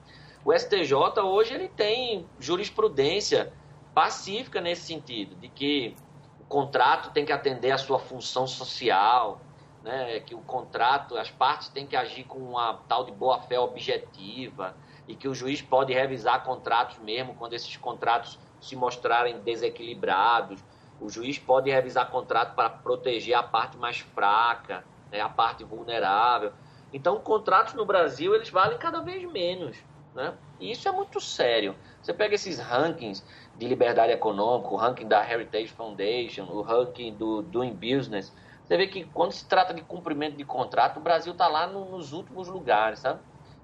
O 0.45 0.53
STJ 0.53 0.93
hoje 1.21 1.53
ele 1.53 1.67
tem 1.67 2.25
jurisprudência 2.39 3.51
pacífica 3.93 4.61
nesse 4.61 4.83
sentido, 4.83 5.35
de 5.35 5.49
que 5.49 5.95
o 6.39 6.45
contrato 6.45 7.11
tem 7.11 7.25
que 7.25 7.31
atender 7.31 7.71
à 7.71 7.77
sua 7.77 7.99
função 7.99 8.47
social, 8.47 9.41
né, 9.83 10.19
que 10.21 10.33
o 10.33 10.39
contrato, 10.39 11.17
as 11.17 11.29
partes 11.29 11.67
têm 11.69 11.85
que 11.85 11.95
agir 11.95 12.23
com 12.23 12.39
uma 12.39 12.79
tal 12.87 13.03
de 13.03 13.11
boa-fé 13.11 13.59
objetiva, 13.59 14.75
e 15.07 15.15
que 15.15 15.27
o 15.27 15.33
juiz 15.33 15.61
pode 15.61 15.93
revisar 15.93 16.43
contratos 16.43 16.97
mesmo 16.99 17.35
quando 17.35 17.53
esses 17.53 17.75
contratos 17.77 18.39
se 18.59 18.75
mostrarem 18.75 19.39
desequilibrados. 19.39 20.63
O 20.99 21.09
juiz 21.09 21.39
pode 21.39 21.69
revisar 21.69 22.09
contrato 22.09 22.55
para 22.55 22.69
proteger 22.69 23.35
a 23.35 23.43
parte 23.43 23.77
mais 23.77 23.99
fraca, 23.99 24.83
né, 25.11 25.19
a 25.19 25.29
parte 25.29 25.63
vulnerável. 25.63 26.53
Então, 26.93 27.19
contratos 27.19 27.73
no 27.73 27.85
Brasil 27.85 28.35
eles 28.35 28.49
valem 28.49 28.77
cada 28.77 28.99
vez 29.01 29.23
menos. 29.23 29.77
Né? 30.13 30.33
E 30.59 30.71
isso 30.71 30.87
é 30.87 30.91
muito 30.91 31.19
sério. 31.19 31.75
Você 32.01 32.13
pega 32.13 32.35
esses 32.35 32.59
rankings 32.59 33.23
de 33.57 33.67
liberdade 33.67 34.11
econômica, 34.11 34.69
o 34.69 34.75
ranking 34.75 35.07
da 35.07 35.27
Heritage 35.27 35.69
Foundation, 35.69 36.43
o 36.43 36.61
ranking 36.61 37.13
do 37.15 37.41
Doing 37.41 37.73
Business, 37.73 38.31
você 38.71 38.77
vê 38.77 38.87
que 38.87 39.03
quando 39.03 39.33
se 39.33 39.45
trata 39.45 39.73
de 39.73 39.81
cumprimento 39.81 40.37
de 40.37 40.45
contrato, 40.45 40.95
o 40.95 41.01
Brasil 41.01 41.33
está 41.33 41.45
lá 41.45 41.67
no, 41.67 41.83
nos 41.91 42.13
últimos 42.13 42.47
lugares, 42.47 42.99
sabe? 42.99 43.19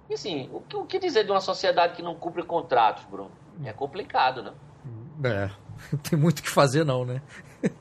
E 0.09 0.13
assim, 0.13 0.49
o 0.53 0.61
que, 0.61 0.75
o 0.75 0.85
que, 0.85 0.99
dizer 0.99 1.25
de 1.25 1.31
uma 1.31 1.41
sociedade 1.41 1.95
que 1.95 2.01
não 2.01 2.15
cumpre 2.15 2.43
contratos, 2.43 3.03
Bruno? 3.05 3.31
É 3.63 3.73
complicado, 3.73 4.41
né? 4.41 4.53
É, 5.23 5.49
não 5.91 5.99
tem 6.03 6.17
muito 6.17 6.39
o 6.39 6.43
que 6.43 6.49
fazer 6.49 6.85
não, 6.85 7.03
né? 7.03 7.21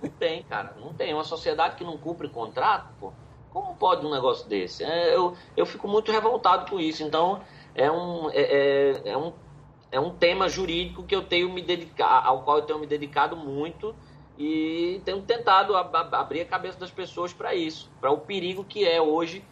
Não 0.03 0.11
tem, 0.11 0.43
cara, 0.45 0.75
não 0.81 0.93
tem. 0.93 1.15
Uma 1.15 1.25
sociedade 1.25 1.77
que 1.77 1.85
não 1.85 1.97
cumpre 1.97 2.29
contrato, 2.29 2.89
pô, 2.99 3.13
como 3.51 3.75
pode 3.77 4.05
um 4.05 4.11
negócio 4.11 4.49
desse? 4.49 4.83
É, 4.83 5.15
eu, 5.15 5.37
eu 5.57 5.67
fico 5.67 5.87
muito 5.87 6.11
revoltado 6.11 6.69
com 6.71 6.81
isso, 6.81 7.03
então 7.03 7.41
é 7.75 7.91
um, 7.91 8.31
é, 8.31 8.41
é, 8.41 9.11
é 9.11 9.17
um 9.17 9.33
é 9.91 10.01
um 10.01 10.11
tema 10.11 10.49
jurídico 10.49 11.05
que 11.05 11.15
eu 11.15 11.23
tenho 11.23 11.53
me 11.53 11.63
dedicar, 11.63 12.25
ao 12.25 12.43
qual 12.43 12.59
eu 12.59 12.65
tenho 12.65 12.79
me 12.79 12.87
dedicado 12.87 13.37
muito 13.37 13.95
e 14.39 15.01
tenho 15.05 15.23
tentado 15.23 15.77
ab 15.77 15.97
abrir 16.13 16.43
a 16.43 16.45
cabeça 16.45 16.79
das 16.79 16.91
pessoas 16.91 17.33
para 17.33 17.55
isso, 17.55 17.91
para 18.01 18.11
o 18.11 18.19
perigo 18.19 18.65
que 18.65 18.87
é 18.87 19.01
hoje 19.01 19.45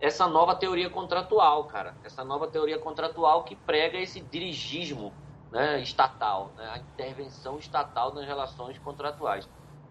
essa 0.00 0.26
nova 0.26 0.54
teoria 0.54 0.88
contratual, 0.88 1.64
cara, 1.64 1.94
essa 2.02 2.24
nova 2.24 2.46
teoria 2.46 2.78
contratual 2.78 3.44
que 3.44 3.54
prega 3.54 3.98
esse 3.98 4.20
dirigismo 4.20 5.12
né, 5.52 5.80
estatal, 5.82 6.52
né, 6.56 6.64
a 6.74 6.78
intervenção 6.78 7.58
estatal 7.58 8.14
nas 8.14 8.26
relações 8.26 8.78
contratuais. 8.78 9.48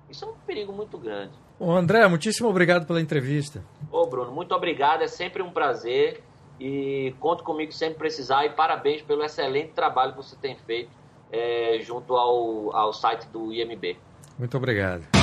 Isso 0.10 0.26
é 0.26 0.28
um 0.28 0.34
perigo 0.48 0.74
muito 0.74 0.98
grande. 0.98 1.34
Ô 1.60 1.72
André, 1.72 2.08
muitíssimo 2.08 2.50
obrigado 2.50 2.88
pela 2.88 3.00
entrevista. 3.00 3.64
Ô 3.92 4.08
Bruno, 4.08 4.32
muito 4.32 4.56
obrigado, 4.56 5.04
é 5.04 5.08
sempre 5.08 5.44
um 5.44 5.52
prazer 5.52 6.24
e 6.60 7.14
conto 7.20 7.44
comigo 7.44 7.72
sempre 7.72 8.00
precisar 8.00 8.46
e 8.46 8.50
parabéns 8.50 9.02
pelo 9.02 9.24
excelente 9.24 9.74
trabalho 9.74 10.14
que 10.14 10.18
você 10.18 10.36
tem 10.36 10.56
feito 10.56 10.90
é, 11.32 11.78
junto 11.82 12.16
ao, 12.16 12.76
ao 12.76 12.92
site 12.92 13.28
do 13.28 13.54
IMB. 13.54 13.98
Muito 14.40 14.58
obrigado. 14.58 15.19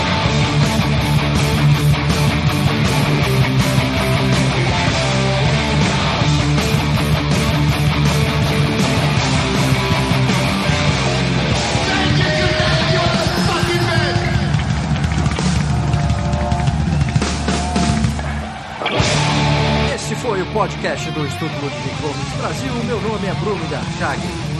Podcast 20.56 21.10
do 21.10 21.26
Estudo 21.26 21.52
Ludwig 21.60 22.00
Gomes 22.00 22.32
Brasil. 22.38 22.72
Meu 22.86 22.98
nome 23.02 23.26
é 23.26 23.34
Bruno 23.34 23.68
Garchag. 23.68 24.55